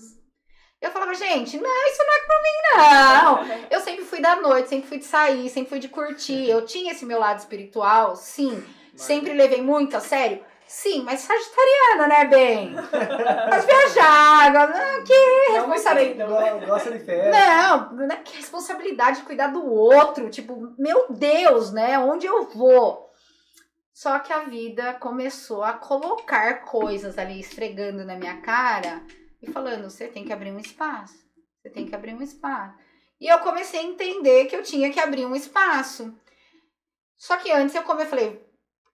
[0.79, 3.67] Eu falava, gente, não, isso não é pra mim, não.
[3.71, 6.47] Eu sempre fui da noite, sempre fui de sair, sempre fui de curtir.
[6.47, 8.63] Eu tinha esse meu lado espiritual, sim.
[8.93, 10.43] Mas- Sempre levei muito a sério?
[10.67, 12.73] Sim, mas sagitariana, né, bem?
[13.49, 15.13] Mas viajar, que
[15.53, 16.59] Não responsabilidade.
[16.59, 17.05] Go- Gosta de.
[17.05, 20.29] Não, não é que responsabilidade de cuidar do outro.
[20.29, 21.97] Tipo, meu Deus, né?
[21.97, 23.06] Onde eu vou?
[23.97, 29.03] Só que a vida começou a colocar coisas ali esfregando na minha cara
[29.41, 31.17] e falando: você tem que abrir um espaço.
[31.59, 32.77] Você tem que abrir um espaço.
[33.19, 36.15] E eu comecei a entender que eu tinha que abrir um espaço.
[37.15, 38.47] Só que antes eu come, eu falei: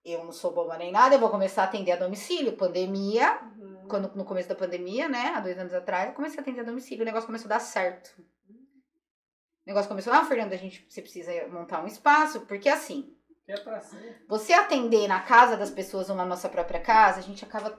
[0.05, 2.55] eu não sou boba nem nada, eu vou começar a atender a domicílio.
[2.55, 3.85] Pandemia, Uhum.
[3.89, 6.63] quando no começo da pandemia, né, há dois anos atrás, eu comecei a atender a
[6.63, 8.15] domicílio, o negócio começou a dar certo.
[8.49, 13.13] O negócio começou, ah, Fernanda, a gente, você precisa montar um espaço, porque assim,
[13.47, 14.23] é pra ser.
[14.27, 17.77] você atender na casa das pessoas ou na nossa própria casa, a gente acaba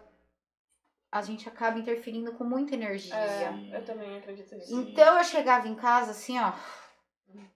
[1.11, 3.15] a gente acaba interferindo com muita energia.
[3.15, 4.75] É, eu também acredito nisso.
[4.75, 6.53] Então eu chegava em casa assim, ó,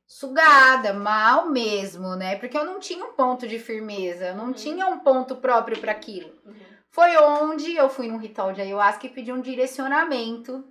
[0.07, 2.37] sugada, mal mesmo, né?
[2.37, 4.53] Porque eu não tinha um ponto de firmeza, eu não Uhum.
[4.53, 6.33] tinha um ponto próprio para aquilo.
[6.47, 6.55] Uhum.
[6.89, 10.65] Foi onde eu fui num ritual de ayahuasca e pedi um direcionamento.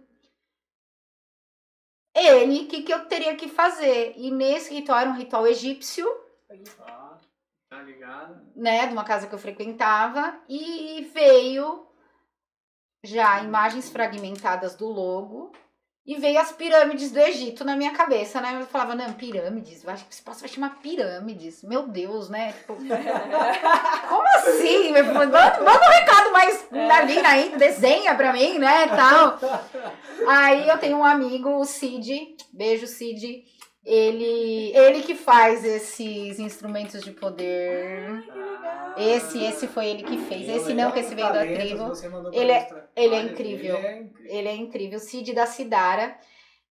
[2.15, 4.13] Ele, o que, que eu teria que fazer?
[4.15, 6.07] E nesse ritual era um ritual egípcio,
[6.47, 6.55] tá
[7.87, 8.41] ligado?
[8.55, 11.87] né, de uma casa que eu frequentava, e veio
[13.03, 15.51] já imagens fragmentadas do logo.
[16.05, 18.57] E veio as pirâmides do Egito na minha cabeça, né?
[18.57, 21.61] Eu falava, não, pirâmides, eu acho que esse espaço vai chamar pirâmides.
[21.63, 22.53] Meu Deus, né?
[22.53, 22.75] Tipo,
[24.07, 24.93] como assim?
[24.93, 28.87] Manda, manda um recado mais ali aí, desenha pra mim, né?
[28.87, 29.37] Tal.
[30.27, 33.45] Aí eu tenho um amigo, o Cid, beijo Cid.
[33.89, 38.21] Ele, ele que faz esses instrumentos de poder.
[38.97, 40.49] Esse, esse foi ele que fez.
[40.49, 41.93] Esse não, que esse veio da tribo.
[42.33, 43.77] Ele é- ele é incrível.
[43.77, 44.35] Ele é incrível.
[44.37, 44.99] Ele é incrível.
[44.99, 46.17] Cid da Sidara.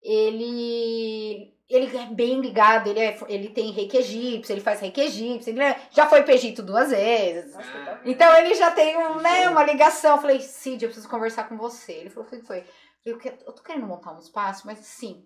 [0.02, 1.52] Ele.
[1.68, 5.60] Ele é bem ligado, ele, é, ele tem reiki egípcio, ele faz reiki egípcio, ele
[5.60, 7.52] é- já foi pro Egito duas vezes.
[7.52, 8.00] Nossa, top.
[8.08, 10.14] Então ele já tem um, né, uma ligação.
[10.14, 11.92] Eu falei, Cid, eu preciso conversar com você.
[11.92, 12.62] Ele falou, foi, foi.
[13.04, 15.24] Eu, eu tô querendo montar um espaço, mas sim.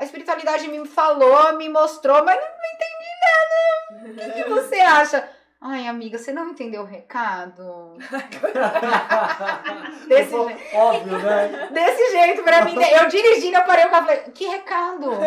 [0.00, 4.30] A espiritualidade me falou, me mostrou, mas não, entendi nada.
[4.30, 5.28] O que, que você acha?
[5.60, 7.98] Ai, amiga, você não entendeu o recado?
[10.08, 10.76] Desse jeito.
[10.76, 11.68] Óbvio, né?
[11.70, 12.76] Desse jeito pra mim.
[12.82, 15.10] Eu dirigindo, eu parei o carro e falei, que recado?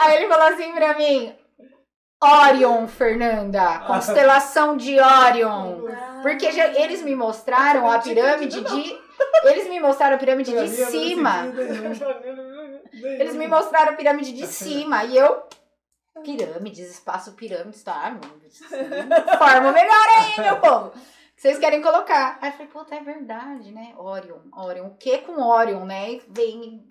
[0.00, 1.34] Aí ele falou assim pra mim,
[2.22, 5.82] Orion, Fernanda, constelação de Orion.
[6.22, 9.02] Porque já- eles me mostraram a pirâmide de...
[9.44, 11.46] Eles me mostraram a pirâmide de cima.
[12.92, 15.04] Eles me mostraram a pirâmide de cima.
[15.04, 15.42] E eu...
[16.22, 18.14] Pirâmides, espaço pirâmides, tá?
[19.38, 20.92] Forma melhor aí, meu povo.
[21.42, 22.38] Vocês querem colocar.
[22.40, 23.92] Aí eu falei, puta, é verdade, né?
[23.98, 24.86] Orion, Orion.
[24.86, 26.12] O que com Orion, né?
[26.12, 26.86] E Vem.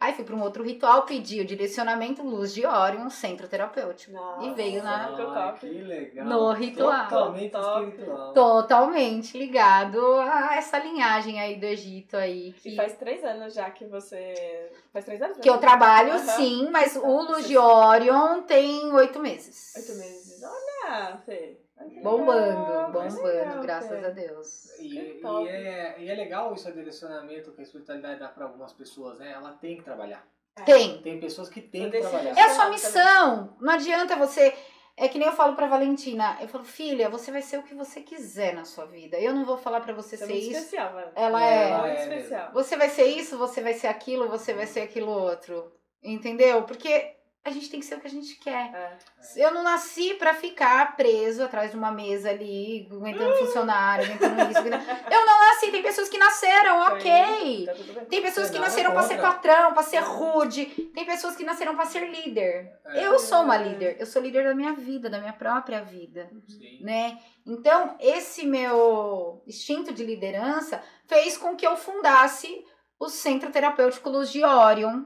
[0.00, 4.12] Aí fui para um outro ritual, pedi o direcionamento Luz de Orion, centro terapêutico.
[4.12, 6.26] Nossa, E veio na- Ai, que legal.
[6.26, 7.08] No ritual.
[7.08, 8.32] Totalmente espiritual.
[8.32, 12.48] Totalmente ligado a essa linhagem aí do Egito aí.
[12.48, 14.68] E Que, faz três anos já que você.
[14.92, 15.38] Faz três anos?
[15.38, 15.60] que eu né?
[15.60, 16.18] trabalho, Aham.
[16.18, 19.72] sim, mas o Luz de Orion tem oito meses.
[19.76, 20.42] Oito meses.
[20.42, 21.61] Olha, Fê.
[22.02, 24.78] Bombando, bombando, legal, graças a Deus.
[24.78, 28.72] E, e é, e é legal isso, o direcionamento que a espiritualidade dá para algumas
[28.72, 29.32] pessoas, né?
[29.32, 30.26] Ela tem que trabalhar.
[30.66, 31.00] Tem.
[31.00, 32.36] Tem pessoas que têm que trabalhar.
[32.36, 33.56] É a sua missão.
[33.60, 34.54] Não adianta você.
[34.94, 36.36] É que nem eu falo pra Valentina.
[36.40, 39.18] Eu falo, filha, você vai ser o que você quiser na sua vida.
[39.18, 40.58] Eu não vou falar pra você Você é ser muito isso.
[40.58, 41.12] especial, mano.
[41.16, 41.68] Ela É, é.
[41.70, 42.52] ela Muito é especial.
[42.52, 45.72] Você vai ser isso, você vai ser aquilo, você vai ser aquilo outro.
[46.02, 46.64] Entendeu?
[46.64, 48.72] Porque a gente tem que ser o que a gente quer.
[48.72, 48.96] É.
[49.36, 54.60] Eu não nasci pra ficar preso atrás de uma mesa ali, aguentando funcionário, aguentando isso.
[55.12, 55.70] Eu não nasci.
[55.72, 57.66] Tem pessoas que nasceram, ok.
[57.66, 58.04] Tá tudo bem.
[58.04, 60.66] Tem pessoas que Nada nasceram pra ser patrão, pra ser rude.
[60.94, 62.70] Tem pessoas que nasceram pra ser líder.
[62.86, 63.96] É, Eu sou uma líder.
[63.98, 66.80] Eu sou líder da minha vida, da minha própria vida, sim.
[66.84, 67.18] né?
[67.44, 72.64] Então, esse meu instinto de liderança fez com que eu fundasse
[73.00, 75.02] o Centro Terapêutico Luz de Orion,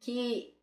[0.00, 0.55] que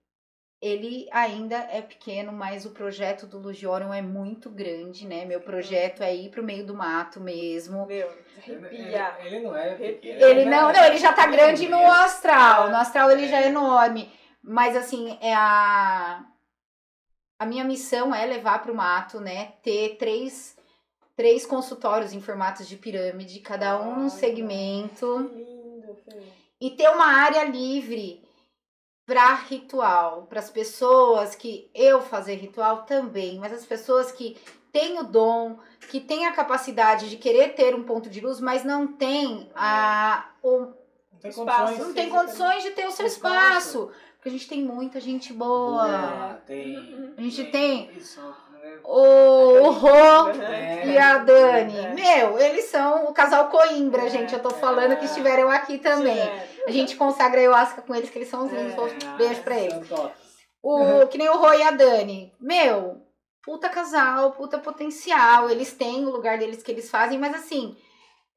[0.63, 5.25] ele ainda é pequeno, mas o projeto do Orion é muito grande, né?
[5.25, 7.85] Meu projeto é ir pro meio do mato mesmo.
[7.85, 8.09] Meu,
[8.47, 9.17] Ele, arrepia.
[9.25, 10.21] ele não é pequeno.
[10.21, 12.67] Ele não, não, ele já tá grande no astral.
[12.67, 12.69] É.
[12.71, 14.09] No astral ele já é enorme.
[14.41, 16.23] Mas assim, é a
[17.37, 19.55] a minha missão é levar pro mato, né?
[19.61, 20.55] Ter três
[21.17, 26.21] três consultórios em formatos de pirâmide, cada um num segmento Que lindo, Fê.
[26.61, 28.22] e ter uma área livre
[29.05, 34.37] para ritual, para as pessoas que eu fazer ritual também, mas as pessoas que
[34.71, 35.57] têm o dom,
[35.89, 40.25] que têm a capacidade de querer ter um ponto de luz, mas não tem a
[40.41, 40.73] o, Não
[41.21, 41.61] tem Espaço.
[41.65, 41.79] condições.
[41.87, 43.37] não tem condições de ter o seu Espaço.
[43.37, 45.85] espaço, porque a gente tem muita gente boa.
[45.87, 47.13] Boa, tem.
[47.17, 48.77] A gente tem Isso, né?
[48.85, 50.87] o, o Rô É.
[50.87, 51.77] e a Dani.
[51.77, 51.93] É.
[51.93, 54.09] Meu, eles são o casal Coimbra, É.
[54.09, 54.33] gente.
[54.33, 56.17] Eu tô falando que estiveram aqui também.
[56.17, 56.49] É.
[56.67, 58.75] A gente consagra a ayahuasca com eles, que eles são os lindos.
[59.03, 59.87] É, Beijo pra eles.
[60.61, 62.33] O, que nem o Rô e a Dani.
[62.39, 63.01] Meu,
[63.43, 65.49] puta casal, puta potencial.
[65.49, 67.75] Eles têm o lugar deles que eles fazem, mas assim,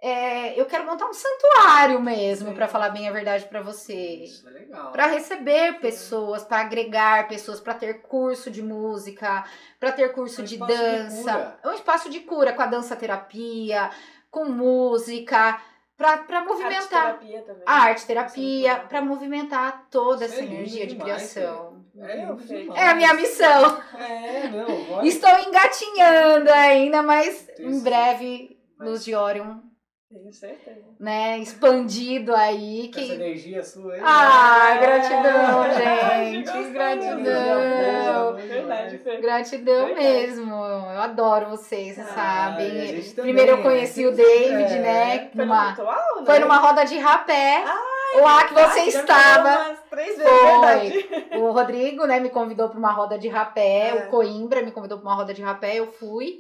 [0.03, 4.31] é, eu quero montar um santuário mesmo, pra falar bem a verdade pra vocês.
[4.31, 4.91] Isso é legal.
[4.91, 9.45] Pra receber pessoas, pra agregar pessoas, pra ter curso de música,
[9.79, 11.22] pra ter curso Um de de dança.
[11.33, 11.59] cura.
[11.62, 13.89] É um espaço de cura com a dança terapia,
[14.33, 15.61] com música,
[15.97, 17.07] pra, pra movimentar.
[17.07, 17.62] Arte-terapia também.
[17.66, 21.84] A arte terapia, pra movimentar toda essa Isso é lindo energia de demais, criação.
[21.99, 22.28] É.
[22.74, 23.82] É a minha missão.
[23.99, 25.03] É, não.
[25.05, 27.82] Estou engatinhando ainda, mas em Isso.
[27.82, 29.61] breve, Mas- Luz de Orion,
[30.09, 30.85] Tenho certeza.
[31.01, 32.91] né, expandido aí.
[32.95, 33.15] Com essa Que...
[33.15, 34.01] energia sua aí.
[34.05, 34.81] Ai, É.
[34.81, 36.71] gratidão, Ai, gente.
[36.71, 38.35] Gratidão.
[38.37, 39.17] Verdade, Fê.
[39.17, 40.07] Gratidão Verdade.
[40.07, 40.55] mesmo.
[40.55, 42.15] Eu adoro vocês, vocês Ah,
[42.53, 43.03] sabem.
[43.17, 43.63] Primeiro eu né?
[43.65, 44.79] conheci o David, É.
[44.81, 45.19] né?
[45.19, 45.71] Foi no Numa...
[45.71, 46.27] ritual, né?
[46.27, 47.65] Foi numa roda de rapé.
[48.23, 49.77] lá que Ah, você já estava.
[49.93, 51.39] vezes, Foi.
[51.41, 53.89] O Rodrigo, né, me convidou para uma roda de rapé.
[53.89, 53.95] É.
[53.95, 55.75] O Coimbra me convidou para uma roda de rapé.
[55.77, 56.39] Eu fui.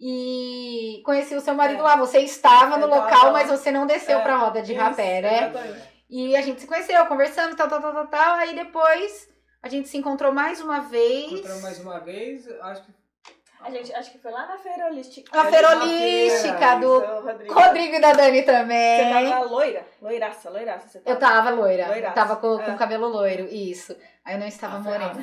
[0.00, 1.82] E conheci o seu marido É.
[1.82, 1.96] lá.
[1.96, 3.32] Você estava no tava local, lá.
[3.32, 5.48] mas você não desceu É, pra roda de Isso, rapé, né?
[5.50, 5.90] exatamente.
[6.08, 8.34] E a gente se conheceu, conversando, tal, tal, tal, tal, tal.
[8.36, 9.28] Aí depois
[9.62, 11.30] a gente se encontrou mais uma vez.
[11.32, 13.00] Encontramos mais uma vez, acho que
[13.62, 15.36] A gente, acho que foi lá na feira holística.
[15.36, 17.52] Na feira holística do Rodrigo.
[17.52, 19.28] Rodrigo e da Dani Você também.
[19.30, 19.86] tava loira?
[20.00, 20.88] Loiraça, loiraça.
[20.88, 21.86] Você Eu tava loira.
[21.88, 22.10] Loiraça.
[22.10, 22.76] Eu tava com, com É.
[22.76, 23.94] cabelo loiro, isso.
[24.24, 25.14] Aí eu não estava a morena.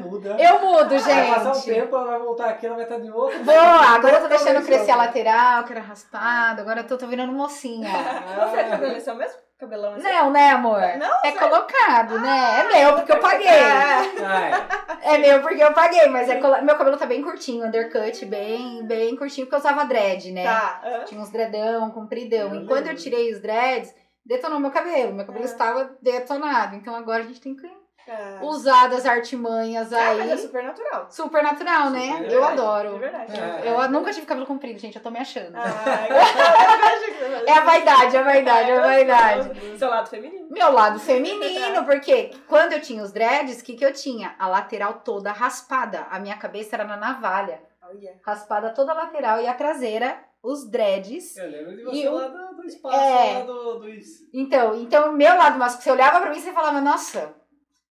[0.00, 0.36] Muda.
[0.38, 1.64] Eu mudo, Vai passar um gente.
[1.74, 3.38] tempo, ela vai voltar aqui, ela vai estar de novo.
[3.44, 7.06] Boa, agora eu tô deixando crescer a lateral, que era raspado, agora eu tô, tô
[7.08, 7.90] virando mocinha.
[7.90, 9.46] Você é cabelo mesmo?
[9.58, 10.02] Cabelão assim?
[10.04, 10.80] Não, né, amor?
[10.98, 11.38] Não, É sério?
[11.40, 12.60] colocado, né?
[12.60, 13.48] É meu, porque eu paguei.
[13.48, 15.14] É.
[15.14, 18.84] É meu, porque eu paguei, mas é colo- meu cabelo tá bem curtinho, undercut, bem,
[18.86, 20.44] bem curtinho, porque eu usava dread, né?
[20.44, 21.02] Tá.
[21.06, 22.54] Tinha uns dreadão, compridão.
[22.54, 23.02] Eu e quando eu lembro.
[23.02, 23.94] tirei os dreads,
[24.26, 25.14] detonou meu cabelo.
[25.14, 25.48] Meu cabelo É.
[25.48, 26.76] estava detonado.
[26.76, 27.66] Então agora a gente tem que
[28.08, 28.38] É.
[28.42, 30.38] usar das artimanhas Ah, mas é aí.
[30.38, 31.06] super natural.
[31.10, 32.06] Super natural, né?
[32.12, 32.92] Super Eu verdade, adoro.
[32.94, 33.32] De verdade.
[33.40, 33.62] É.
[33.72, 34.96] Eu nunca tive cabelo comprido, gente.
[34.96, 35.56] Eu tô me achando.
[35.58, 39.78] Eu É a vaidade, é a vaidade, é a vaidade.
[39.78, 40.46] Seu lado feminino.
[40.50, 44.34] Meu lado feminino, porque quando eu tinha os dreads, o que, que eu tinha?
[44.38, 46.06] A lateral toda raspada.
[46.10, 47.60] A minha cabeça era na navalha.
[47.82, 48.14] Olha.
[48.24, 51.36] Raspada toda a lateral e a traseira, os dreads.
[51.36, 53.38] eu lembro de você E eu- lá do, do espaço, É.
[53.38, 54.28] lá do, do isso.
[54.34, 57.32] Então, então, meu lado masculino, você olhava pra mim e você falava, nossa,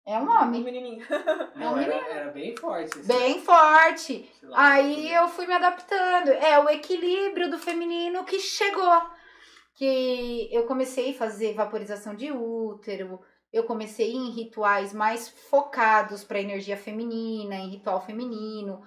[0.05, 0.63] é um Um homem.
[0.63, 1.05] menininho.
[1.55, 2.97] Não, um era, era bem forte.
[2.99, 4.29] esse- Bem forte.
[4.53, 6.29] Aí eu fui me adaptando.
[6.29, 9.01] É o equilíbrio do feminino que chegou.
[9.73, 13.19] Que eu comecei a fazer vaporização de útero.
[13.51, 18.81] Eu comecei em rituais mais focados para energia feminina, em ritual feminino.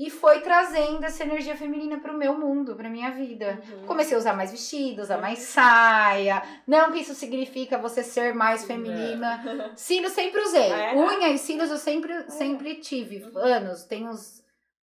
[0.00, 3.60] E foi trazendo essa energia feminina para o meu mundo, para minha vida.
[3.70, 3.86] Uhum.
[3.86, 6.42] Comecei a usar mais vestido, usar mais saia.
[6.66, 8.66] Não que isso significa você ser mais É.
[8.66, 9.72] feminina.
[9.76, 10.72] Cílios sempre usei.
[10.72, 10.94] É?
[10.96, 13.30] Unha e cílios eu sempre, sempre tive.
[13.36, 13.84] Anos.
[13.84, 14.42] Tem uns,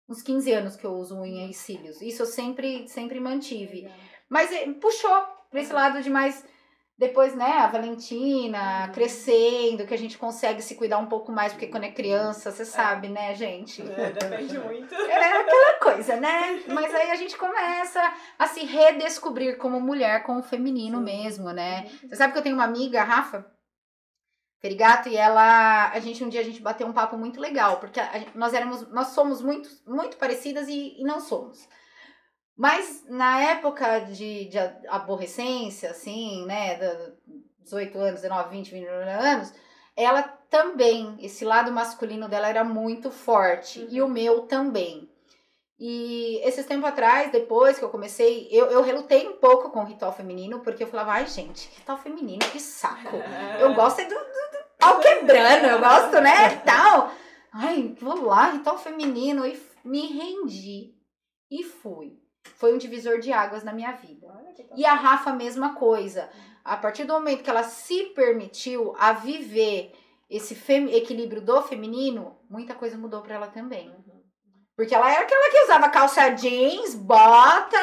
[0.08, 2.00] uns 15 anos que eu uso unha e cílios.
[2.00, 3.92] Isso eu sempre, sempre mantive.
[4.30, 6.42] Mas eh, puxou pra esse lado de mais.
[7.02, 11.66] Depois, né, a Valentina crescendo, que a gente consegue se cuidar um pouco mais, porque
[11.66, 13.82] quando é criança, você sabe, né, gente?
[13.82, 14.94] É, depende muito.
[14.94, 16.62] É aquela coisa, né?
[16.68, 18.00] Mas aí a gente começa
[18.38, 21.04] a se redescobrir como mulher, como feminino Sim.
[21.04, 21.90] mesmo, né?
[22.08, 23.50] Você sabe que eu tenho uma amiga, a Rafa
[24.60, 27.98] Perigato, e ela, a gente um dia a gente bateu um papo muito legal, porque
[27.98, 31.68] a gente- nós éramos, nós somos muito, muito parecidas e, e não somos.
[32.62, 34.56] Mas na época de, de
[34.88, 37.10] aborrecência, assim, né, da-
[37.64, 39.52] 18 anos, 19, 20, 20 anos,
[39.96, 43.86] ela também, esse lado masculino dela era muito forte, Uhum.
[43.90, 45.10] e o meu também.
[45.76, 49.84] E esses tempos atrás, depois que eu comecei, eu, eu relutei um pouco com o
[49.84, 53.16] ritual feminino, porque eu falava, ai gente, ritual feminino, que saco.
[53.58, 57.10] Eu gosto é do, do, do pau quebrando, eu gosto, né, tal.
[57.52, 60.94] Ai, vou lá, ritual feminino, e me rendi.
[61.50, 62.21] E fui.
[62.56, 64.26] Foi um divisor de águas na minha vida.
[64.76, 66.28] E a Rafa, a mesma coisa.
[66.64, 69.92] A partir do momento que ela se permitiu a viver
[70.30, 70.56] esse
[70.92, 73.88] equilíbrio do feminino, muita coisa mudou pra ela também.
[73.88, 74.22] Uhum.
[74.76, 77.76] Porque ela era aquela que usava calça jeans, bota,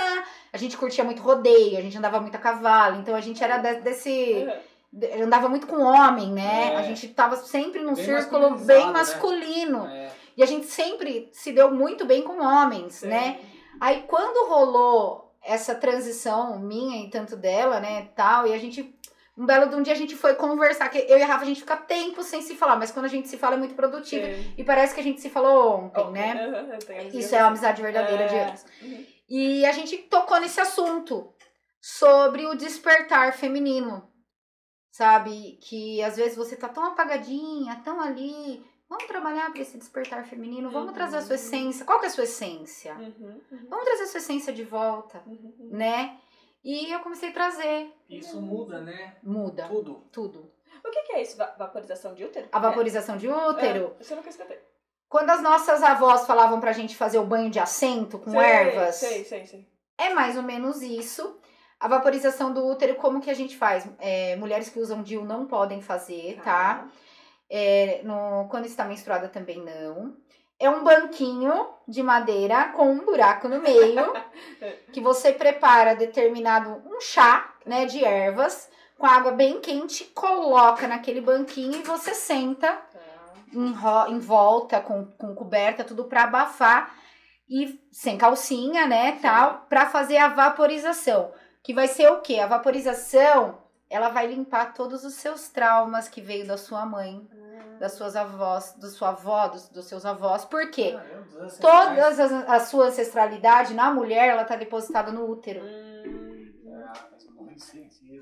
[0.51, 3.57] a gente curtia muito rodeio, a gente andava muito a cavalo, então a gente era
[3.57, 4.47] de- desse.
[4.91, 5.23] Uhum.
[5.23, 6.73] andava muito com homem, né?
[6.73, 6.77] É.
[6.77, 8.91] A gente tava sempre num Bem círculo bem né?
[8.93, 9.85] masculino.
[9.85, 10.11] É.
[10.35, 13.39] E a gente sempre se deu muito bem com homens, né?
[13.79, 18.95] Aí quando rolou essa transição minha e tanto dela, né, tal, e a gente
[19.37, 21.47] um belo de um dia a gente foi conversar, que eu e a Rafa a
[21.47, 24.25] gente fica tempo sem se falar, mas quando a gente se fala é muito produtivo
[24.25, 24.53] Sim.
[24.57, 26.67] e parece que a gente se falou ontem, né?
[26.73, 28.43] Eu tenho Isso é uma amizade verdadeira de É.
[28.43, 28.65] anos.
[28.81, 29.05] Uhum.
[29.29, 31.33] E a gente tocou nesse assunto
[31.79, 34.09] sobre o despertar feminino.
[34.91, 35.57] Sabe?
[35.61, 38.61] Que às vezes você tá tão apagadinha, tão ali.
[38.89, 40.93] Vamos trabalhar para esse despertar feminino, vamos Uhum.
[40.95, 41.85] trazer a sua essência.
[41.85, 42.93] Qual que é a sua essência?
[42.95, 45.69] Uhum, uhum, Vamos trazer a sua essência de volta, uhum, uhum.
[45.71, 46.17] né?
[46.63, 47.93] E eu comecei a trazer.
[48.09, 49.15] Isso muda, né?
[49.23, 50.03] Muda Tudo.
[50.11, 50.51] tudo.
[50.83, 51.37] O que que é isso?
[51.37, 52.47] Va- Vaporização de útero?
[52.51, 53.95] A vaporização de útero.
[53.97, 54.59] É, isso eu nunca escutei.
[55.07, 58.95] Quando as nossas avós falavam pra gente fazer o banho de assento com Sei, ervas,
[58.95, 59.67] Sei, sei, sei.
[59.97, 61.37] É mais ou menos isso.
[61.79, 63.87] A vaporização do útero, como que a gente faz?
[63.99, 66.87] É, mulheres que usam DIU não podem fazer, tá?
[67.49, 70.15] É, no, quando está menstruada também não.
[70.59, 74.13] É um banquinho de madeira com um buraco no meio,
[74.91, 81.21] que você prepara determinado um chá, né, de ervas, com água bem quente, coloca naquele
[81.21, 82.99] banquinho e você senta Tá.
[83.53, 86.93] em, em volta, com, com coberta, tudo para abafar
[87.49, 91.31] e sem calcinha, né, tal, para fazer a vaporização.
[91.63, 92.39] Que vai ser o quê?
[92.39, 93.57] A vaporização,
[93.89, 97.27] ela vai limpar todos os seus traumas que veio da sua mãe,
[97.79, 100.45] das suas avós, da sua avó, dos, dos seus avós.
[100.45, 100.97] Por quê?
[101.41, 101.57] Ancestrais.
[101.57, 105.61] Todas as, a sua ancestralidade na mulher, ela tá depositada no útero.
[105.63, 106.51] Hum,
[106.85, 106.93] Ah,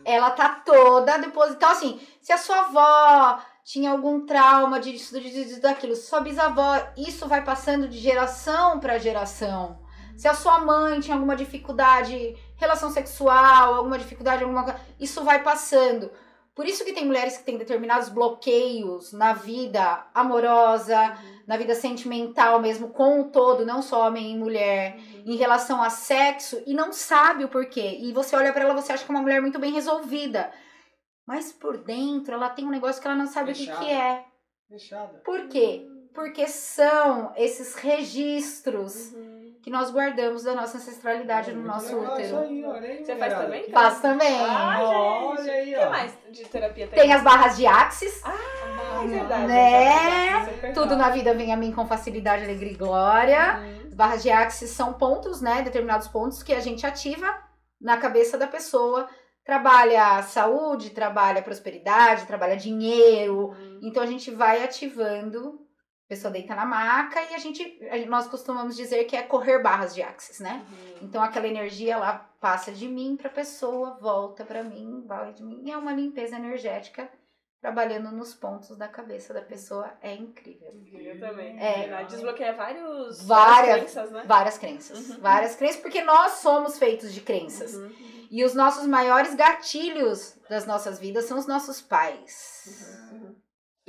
[0.05, 1.55] ela tá toda depositada.
[1.55, 6.75] Então, assim, se a sua avó tinha algum trauma disso, disso, disso, daquilo, sua bisavó,
[6.95, 9.79] isso vai passando de geração para geração.
[10.15, 15.41] Se a sua mãe tinha alguma dificuldade, relação sexual, alguma dificuldade, alguma coisa, isso vai
[15.41, 16.11] passando.
[16.57, 20.97] Por isso que tem mulheres que têm determinados bloqueios na vida amorosa,
[21.45, 25.91] na vida sentimental mesmo, com o todo, não só homem e mulher em relação a
[25.91, 27.99] sexo e não sabe o porquê.
[28.01, 30.51] E você olha pra ela, você acha que é uma mulher muito bem resolvida.
[31.27, 33.85] Mas por dentro ela tem um negócio que ela não sabe o que, Fechada.
[33.85, 34.25] que é.
[34.67, 35.21] Fechada.
[35.23, 35.87] Por quê?
[36.11, 39.36] Porque são esses registros Uhum.
[39.67, 42.47] Que nós guardamos da nossa ancestralidade no Muito nosso legal Isso útero.
[42.49, 43.63] aí, olha aí, Você faz também?
[43.63, 44.39] que- Faço também.
[44.39, 45.49] Ah, Olha gente.
[45.49, 45.89] aí, O que ó.
[45.89, 46.99] mais de terapia tem?
[47.01, 48.21] Tem as barras de axis.
[48.23, 49.47] Ah, é verdade.
[49.47, 50.45] Né?
[50.53, 53.57] Super Tudo na vida vem a mim com facilidade, alegria e glória.
[53.59, 53.87] Uhum.
[53.87, 55.61] As barras de axis são pontos, né?
[55.63, 57.27] Determinados pontos que a gente ativa
[57.81, 59.05] na cabeça da pessoa.
[59.43, 63.47] Trabalha saúde, trabalha prosperidade, trabalha dinheiro.
[63.49, 63.79] Uhum.
[63.83, 65.59] Então a gente vai ativando.
[66.07, 69.93] A pessoa deita na maca e a gente, nós costumamos dizer que é correr barras
[69.93, 70.65] de axis, né?
[70.71, 70.99] Uhum.
[71.01, 75.43] Então aquela energia ela passa de mim para a pessoa, volta para mim, vai de
[75.43, 75.63] mim.
[75.65, 77.09] E é uma limpeza energética
[77.59, 79.91] trabalhando nos pontos da cabeça da pessoa.
[80.01, 80.71] É incrível.
[80.93, 81.59] Eu também.
[81.59, 81.79] É.
[81.81, 84.23] Verdade, Desbloqueia vários, Várias- crenças, né?
[84.25, 85.09] Várias crenças.
[85.09, 85.19] Uhum.
[85.19, 87.75] Várias crenças, porque nós somos feitos de crenças.
[87.75, 87.91] Uhum.
[88.31, 93.06] E os nossos maiores gatilhos das nossas vidas são os nossos pais.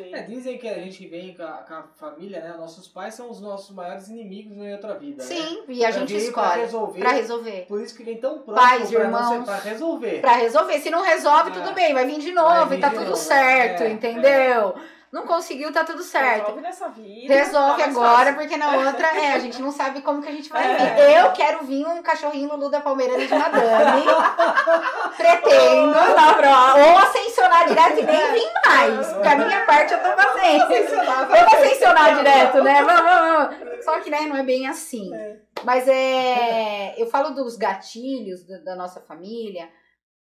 [0.01, 2.55] É, dizem que a gente vem com a, com a família, né?
[2.57, 5.25] Nossos pais são os nossos maiores inimigos em outra vida.
[5.25, 5.29] né?
[5.29, 6.99] Sim, e a Pra gente vir Pra escolhe resolver.
[7.01, 7.65] pra resolver.
[7.69, 9.45] Por isso que vem tão próximo Pais, pra, não ser- irmãos.
[9.45, 10.21] pra resolver.
[10.21, 10.79] Pra resolver.
[10.81, 11.55] Se não resolve, Ah.
[11.55, 13.17] tudo bem, vai vir de novo vir e tá tudo novo.
[13.17, 14.75] certo, É, entendeu?
[15.11, 16.41] Não conseguiu, tá tudo certo.
[16.41, 17.33] Resolve nessa vida.
[17.35, 20.51] Resolve tá agora, porque na outra, é, a gente não sabe como que a gente
[20.51, 20.77] vai É.
[20.77, 21.17] vir.
[21.25, 24.05] Eu quero vir um cachorrinho Lulu da Palmeirana de Madame.
[25.17, 25.97] Pretendo.
[25.99, 29.13] Ou ascensionar direto e nem vir mais.
[29.13, 30.69] Porque a minha parte eu tô fazendo.
[31.29, 32.83] Vamos ascensionar direto, né?
[32.83, 33.85] Vamos, vamos, vamos.
[33.85, 35.15] Só que, né, não é bem assim.
[35.15, 35.37] É.
[35.65, 36.95] Mas é.
[36.99, 39.69] Eu falo dos gatilhos da nossa família.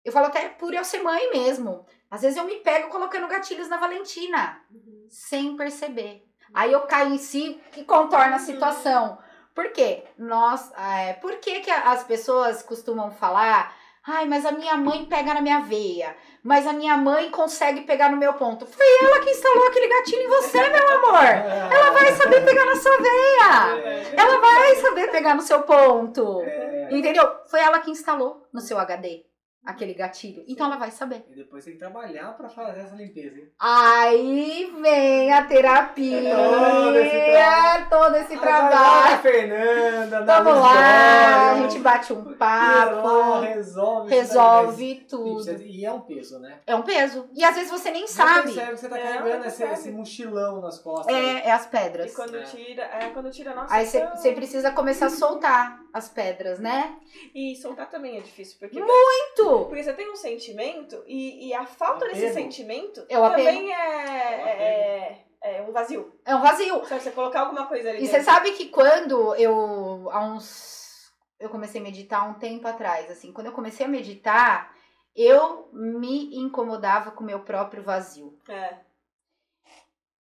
[0.07, 1.85] Eu falo até por eu ser mãe mesmo.
[2.09, 5.05] Às vezes eu me pego colocando gatilhos na Valentina, Uhum.
[5.09, 6.23] sem perceber.
[6.53, 9.17] Aí eu caio em si e contorno a situação.
[9.53, 10.05] Por quê?
[10.17, 13.75] Nós, é, por que, que as pessoas costumam falar?
[14.07, 16.15] Ai, mas a minha mãe pega na minha veia.
[16.41, 18.65] Mas a minha mãe consegue pegar no meu ponto.
[18.65, 21.25] Foi ela que instalou aquele gatilho em você, meu amor.
[21.75, 23.77] Ela vai saber pegar na sua veia.
[23.83, 26.41] É, Ela vai saber pegar no seu ponto.
[26.43, 26.87] é.
[26.91, 27.29] Entendeu?
[27.47, 29.25] Foi ela que instalou no seu HD
[29.67, 30.43] aquele gatilho.
[30.47, 31.25] Então ela vai saber.
[31.29, 33.49] E depois tem que trabalhar pra fazer essa limpeza, hein?
[33.59, 37.89] Aí vem a terapia, Todo esse trabalho.
[37.89, 39.13] todo esse trabalho.
[39.15, 44.07] a Fernanda, na Vamos lá, a gente bate um lá, papo, resolve.
[44.07, 45.61] isso resolve tudo.
[45.61, 46.59] E é um peso, né?
[46.65, 47.29] É um peso.
[47.33, 48.53] E às vezes você nem sabe.
[48.53, 49.73] percebe que você tá É, carregando não esse, percebe.
[49.73, 51.13] esse mochilão nas costas.
[51.13, 52.11] É, é as pedras.
[52.11, 52.43] E quando É.
[52.43, 53.73] tira, é quando tira, nossa.
[53.73, 56.95] Aí você então- você precisa começar a soltar as pedras, né?
[57.35, 59.56] E soltar também é difícil, porque Muito!
[59.65, 62.19] Porque você tem um sentimento e, e a falta Apego.
[62.19, 63.35] desse sentimento É apego.
[63.37, 66.13] também é, é, é um vazio.
[66.25, 66.85] É um vazio.
[66.85, 68.25] Só você colocar alguma coisa ali E você dentro.
[68.25, 71.11] sabe que quando eu, há uns.
[71.39, 74.73] Eu comecei a meditar há um tempo atrás, assim, quando eu comecei a meditar,
[75.15, 78.35] eu me incomodava com o meu próprio vazio.
[78.49, 78.86] É.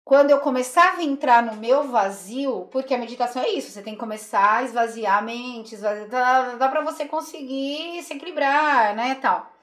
[0.10, 3.94] Quando eu começava a entrar no meu vazio, porque a meditação é isso, você tem
[3.94, 9.14] que começar a esvaziar a mente, esvaziar, dá, dá pra você conseguir se equilibrar, né,
[9.22, 9.54] tal.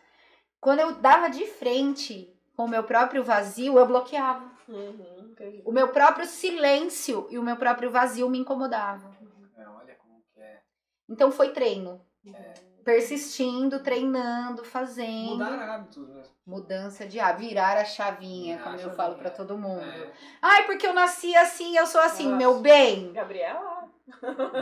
[0.61, 4.49] Quando eu dava de frente com o meu próprio vazio, eu bloqueava.
[4.69, 5.35] Uhum.
[5.65, 9.11] O meu próprio silêncio e o meu próprio vazio me incomodavam.
[9.57, 10.61] É, olha como que é.
[11.09, 12.01] Então foi treino.
[12.25, 12.76] Uhum.
[12.87, 15.31] Persistindo, treinando, fazendo.
[15.45, 16.33] Mudar hábitos mesmo.
[16.47, 19.83] Mudança de ah, virar a chavinha, Virar como a eu chavinha, falo pra todo mundo.
[19.83, 20.11] É.
[20.41, 22.37] Ai, porque eu nasci assim, eu sou assim, Nossa.
[22.37, 23.13] meu bem.
[23.13, 23.85] Gabriela,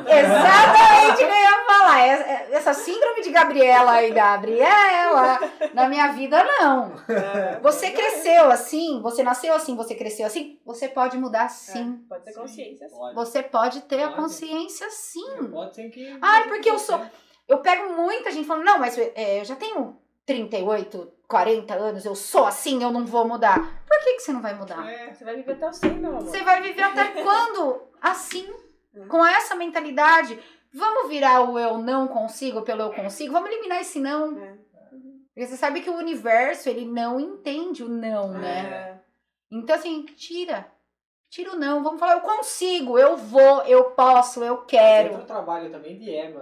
[0.06, 2.00] Exatamente o que eu ia falar.
[2.06, 5.38] Essa- Essa síndrome de Gabriela e Gabriela,
[5.74, 6.94] na minha vida, não.
[7.08, 12.02] É, Você cresceu assim, você nasceu assim, você cresceu assim, você pode mudar sim.
[12.08, 12.88] Pode ter consciência.
[12.88, 12.96] sim.
[12.96, 13.14] Pode.
[13.14, 14.22] Você pode ter a Pode.
[14.22, 15.50] consciência sim.
[15.52, 16.18] Pode ser que.
[16.22, 16.98] Ai, porque eu sou.
[17.46, 22.14] Eu pego muita gente falando, não, mas é, eu já tenho 38, 40 anos, eu
[22.14, 23.58] sou assim, eu não vou mudar.
[23.86, 24.88] Por que, que você não vai mudar?
[24.88, 26.22] É, Você vai viver até o 100, meu amor.
[26.22, 27.82] Você vai viver até quando?
[28.00, 28.52] Assim,
[29.08, 30.38] com essa mentalidade.
[30.72, 33.32] Vamos virar o eu não consigo pelo eu consigo?
[33.32, 34.36] Vamos eliminar esse não.
[34.38, 34.58] É.
[35.34, 38.60] Porque você sabe que o universo, ele não entende o não, né?
[38.60, 39.00] É.
[39.50, 40.66] Então, assim, tira.
[41.28, 41.82] Tira o não.
[41.82, 45.10] Vamos falar, eu consigo, eu vou, eu posso, eu quero.
[45.10, 46.40] Tem um trabalho também de ego.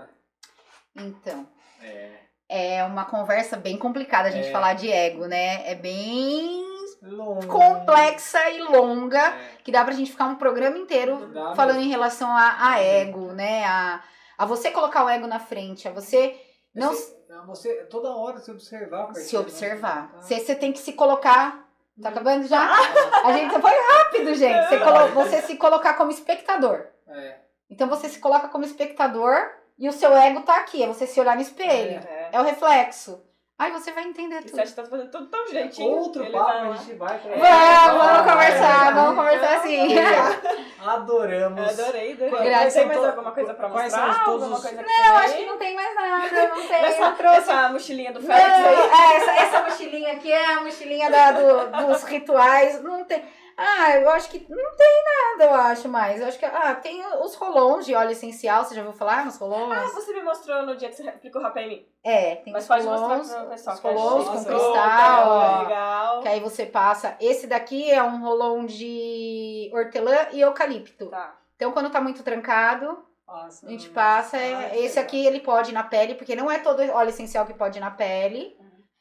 [0.95, 1.03] Né?
[1.05, 1.47] Então,
[1.83, 2.79] É.
[2.79, 4.53] é uma conversa bem complicada a gente É.
[4.53, 5.71] falar de ego, né?
[5.71, 6.63] É bem
[7.03, 7.47] Longo.
[7.49, 9.57] complexa e longa, É.
[9.65, 11.89] que dá pra gente ficar um programa inteiro Dá falando mesmo.
[11.89, 13.65] em relação a, a ego, né?
[13.65, 14.03] A,
[14.39, 16.39] a você colocar o ego na frente, a você
[16.75, 17.17] não Você,
[17.47, 19.07] você toda hora se observar.
[19.09, 20.13] se parceiro, observar.
[20.13, 20.21] né?
[20.23, 21.61] Você, você tem que se colocar.
[22.01, 22.59] Tá acabando já?
[23.25, 24.69] A gente foi rápido, gente.
[24.69, 26.87] Você, colo- você se colocar como espectador.
[27.09, 27.39] É.
[27.69, 29.37] Então você se coloca como espectador
[29.85, 30.83] e o seu ego tá aqui.
[30.83, 32.01] É você se olhar no espelho.
[32.09, 32.29] É.
[32.33, 33.23] É o reflexo.
[33.59, 34.51] Aí você vai entender E tudo.
[34.57, 35.91] você acha que tá fazendo tudo tão direitinho.
[35.91, 38.95] Outro ele papo vai a gente vai pra Vamos, vamos conversar, É.
[38.95, 39.95] vamos conversar assim.
[40.85, 41.59] Adoramos.
[41.79, 42.31] Eu adorei, adorei.
[42.31, 44.15] Quais Mas tem mais alguma coisa pra quais mostrar?
[44.15, 46.49] são todos alguma os- coisa Não, tem acho que não tem mais nada.
[46.49, 46.85] Não tem.
[46.85, 47.39] Essa, trouxe.
[47.39, 48.75] essa mochilinha do Não, Félix aí.
[48.75, 52.83] é, essa, essa mochilinha aqui é a mochilinha da- do- dos rituais.
[52.83, 53.23] Não tem.
[53.57, 56.21] Ah, eu acho que não tem nada, eu acho mais.
[56.21, 56.45] Eu acho que.
[56.45, 58.65] Ah, tem os rolons de óleo essencial.
[58.65, 59.73] Você já ouviu falar nos rolons?
[59.77, 61.87] Ah, você me mostrou no dia que você aplicou rapé em mim.
[62.03, 63.19] É, tem Mas os pode rolons.
[63.19, 63.77] mostrar pro pessoal.
[63.77, 65.63] os é rolons com Nossa, cristal, ó.
[65.63, 66.21] Legal.
[66.23, 67.17] Que aí você passa.
[67.21, 71.07] Esse daqui é um rolão de hortelã e eucalipto.
[71.11, 71.37] Tá.
[71.57, 73.67] Então, quando tá muito trancado, Passa.
[73.67, 74.37] a gente passa.
[74.37, 75.05] é- Ah, que esse legal.
[75.05, 77.81] aqui ele pode ir na pele, porque não é todo óleo essencial que pode ir
[77.81, 78.57] na pele.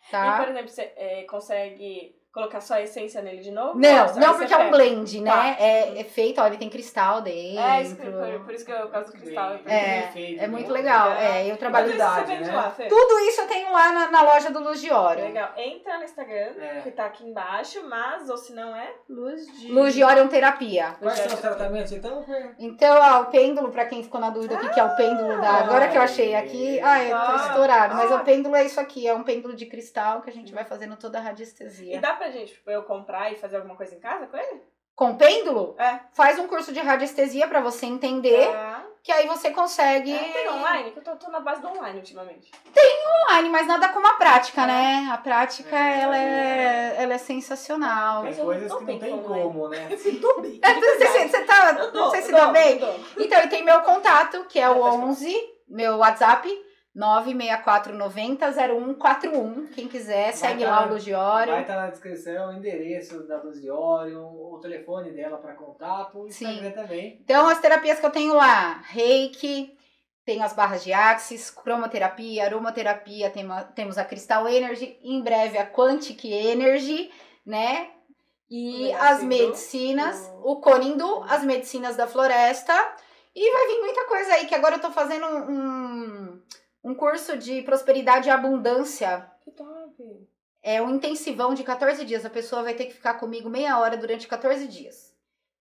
[0.08, 0.38] E, Tá?
[0.38, 3.78] por exemplo, você é, consegue colocar só a essência nele de novo?
[3.78, 5.32] Não, não aí porque é um blend, né?
[5.32, 5.48] Tá.
[5.60, 7.60] É, é feito, ó, ele tem cristal dentro.
[7.62, 8.12] É, isso por,
[8.46, 9.50] por isso que eu gosto do cristal.
[9.64, 11.12] Bem, É, feito, É bem muito legal.
[11.12, 11.92] É, eu trabalho.
[11.92, 12.56] Tudo isso você qualidade, vende né?
[12.56, 12.88] lá, Fê?
[12.88, 15.24] Tudo isso eu tenho lá na, na loja do Luz de Ório.
[15.26, 15.50] Legal.
[15.58, 16.82] Entra no Instagram, É.
[16.84, 19.72] que tá aqui embaixo, mas, ou se não é, Luz de...
[19.72, 20.96] Luz de Órion Terapia.
[21.00, 22.24] Quais são os tratamentos então?
[22.60, 25.40] Então, ó, o pêndulo, pra quem ficou na dúvida, o que, que é o pêndulo
[25.42, 25.50] da.
[25.62, 26.80] Agora que eu achei aqui.
[26.82, 27.46] Ai, eu tô Ah.
[27.48, 27.96] estourado.
[27.96, 28.16] Mas Ah.
[28.16, 30.96] o pêndulo é isso aqui, é um pêndulo de cristal que a gente vai fazendo
[30.96, 32.00] toda a E radiestesia.
[32.00, 34.62] dá pra gente, tipo, eu comprar e fazer alguma coisa em casa com ele?
[34.96, 36.00] Com pêndulo, É.
[36.14, 40.14] faz um curso de radiestesia pra você entender, Ah, que aí você consegue.
[40.14, 40.92] é, tem online?
[40.92, 42.52] Que eu tô, tô na base do online ultimamente.
[43.32, 45.10] online, mas nada como a prática, né?
[45.12, 46.00] A prática, É.
[46.02, 48.24] ela, é, ela é sensacional.
[48.24, 49.88] Tem coisas não que não tem como, como, né?
[50.22, 50.60] Tô bem.
[50.62, 52.80] É, Você, você, você tá, não sei se dá bem.
[53.18, 55.36] Então, e tem meu contato, que é o 11,
[55.68, 56.48] meu WhatsApp,
[56.96, 59.68] 964900141.
[59.74, 61.54] Quem quiser, segue tá- lá o Luz de Ório.
[61.54, 66.20] Vai estar na descrição o endereço da Luz de Orion, o telefone dela para contato,
[66.20, 66.46] o Sim.
[66.50, 67.20] Instagram também.
[67.24, 69.78] Então, as terapias que eu tenho lá, reiki,
[70.26, 75.66] tenho as barras de axis, cromoterapia, aromaterapia, tema- temos a Crystal Energy, em breve a
[75.66, 77.12] Quantic Energy,
[77.46, 77.90] né?
[78.50, 82.74] E as medicinas, do- o Conindu, as medicinas da floresta.
[83.34, 86.21] E vai vir muita coisa aí, que agora eu tô fazendo um,
[86.84, 89.30] um curso de prosperidade e abundância.
[89.42, 90.28] Que top.
[90.64, 92.26] É um intensivão de 14 dias.
[92.26, 95.11] A pessoa vai ter que ficar comigo meia hora durante 14 dias.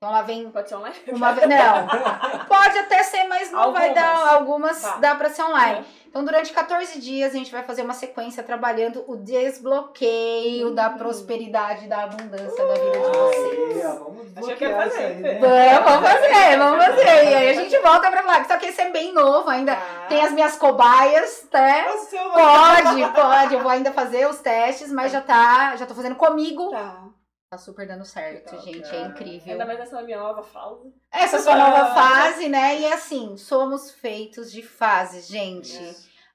[0.02, 0.96] Então ela vem Pode ser online?
[1.08, 1.32] uma.
[1.32, 1.86] Não.
[2.48, 3.94] Pode até ser, mas não vai Algumas.
[3.94, 4.34] dar.
[4.34, 4.96] Algumas Tá.
[4.96, 5.84] dá pra ser online.
[6.08, 10.96] Então, durante 14 dias, a gente vai fazer uma sequência trabalhando o desbloqueio da Hum.
[10.96, 13.76] prosperidade, da abundância da vida de vocês.
[13.76, 15.38] Aí, ó, vamos fazer, aí, né?
[15.38, 17.04] Vamos, vamos fazer, vamos fazer.
[17.30, 18.44] E aí a gente volta pra falar.
[18.46, 19.76] Só que esse é bem novo ainda.
[19.76, 20.06] Tá.
[20.08, 21.84] Tem as minhas cobaias, né?
[22.32, 23.54] Pode, pode.
[23.54, 25.76] Eu vou ainda fazer os testes, mas já tá.
[25.76, 26.70] Já tô fazendo comigo.
[26.70, 27.09] Tá.
[27.50, 28.86] Tá super dando certo, Legal, gente.
[28.86, 29.08] É cara.
[29.08, 29.52] incrível.
[29.52, 30.94] Ainda mais nessa minha nova fase.
[31.10, 32.78] Essa é a sua nova fase, né?
[32.78, 35.76] E assim, somos feitos de fases, gente.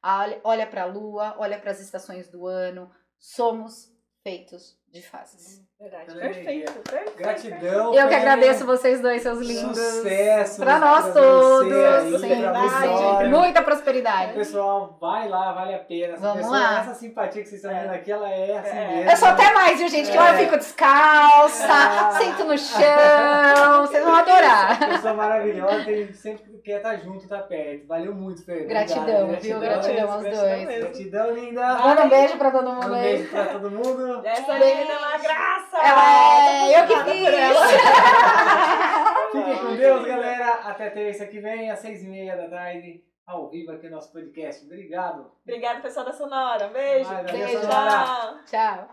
[0.04, 2.92] Olha, olha pra lua, olha pras estações do ano.
[3.18, 3.90] Somos
[4.24, 5.64] feitos de fases.
[5.78, 6.14] Verdade.
[6.18, 7.18] Perfeito, perfeito.
[7.18, 7.94] Gratidão.
[7.94, 9.78] Eu que agradeço vocês dois, seus lindos.
[9.78, 10.62] Sucesso.
[10.62, 11.74] Pra nós pra todos.
[11.74, 13.30] aí, sim.
[13.30, 14.34] Muita prosperidade.
[14.34, 16.14] Pessoal, vai lá, vale a pena.
[16.14, 16.80] Essa Vamos pessoa, lá.
[16.80, 17.82] Essa simpatia que vocês estão É.
[17.84, 18.88] vendo aqui, ela é assim É.
[18.88, 19.12] mesmo.
[19.12, 20.10] Eu sou até mais, viu, gente?
[20.12, 20.38] Que lá eu É.
[20.46, 22.12] fico descalça, Ah.
[22.20, 23.82] sento no chão.
[23.82, 24.80] Vocês vão adorar.
[24.80, 27.86] Pessoa maravilhosa, tem sempre quer estar junto, tá perto.
[27.86, 28.64] Valeu muito, Fê.
[28.64, 29.60] Gratidão, Obrigado, viu?
[29.60, 30.68] Gratidão, Gratidão aos gratidão dois.
[30.68, 30.82] mesmo.
[30.86, 31.76] Gratidão, linda.
[31.76, 33.02] Manda um beijo pra todo mundo Um aí.
[33.04, 34.22] beijo pra todo mundo.
[34.26, 35.65] Essa menina é uma graça!
[35.74, 36.82] Ela é.
[36.82, 37.24] Eu que fiz.
[37.24, 37.68] por ela.
[39.32, 40.52] Fiquem com Deus, galera.
[40.70, 44.12] Até terça que vem, às seis e meia da tarde, ao vivo aqui no nosso
[44.12, 44.66] podcast.
[44.66, 45.32] Obrigado.
[45.44, 46.68] Obrigada, pessoal da Sonora.
[46.70, 47.10] Beijo.
[47.10, 47.62] Vai, Beijo.
[47.62, 48.06] Sonora.
[48.06, 48.40] Tchau.
[48.46, 48.88] Tchau.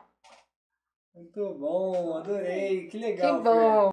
[1.15, 2.87] Muito bom, adorei.
[2.89, 3.37] Que legal.
[3.37, 3.91] Que bom.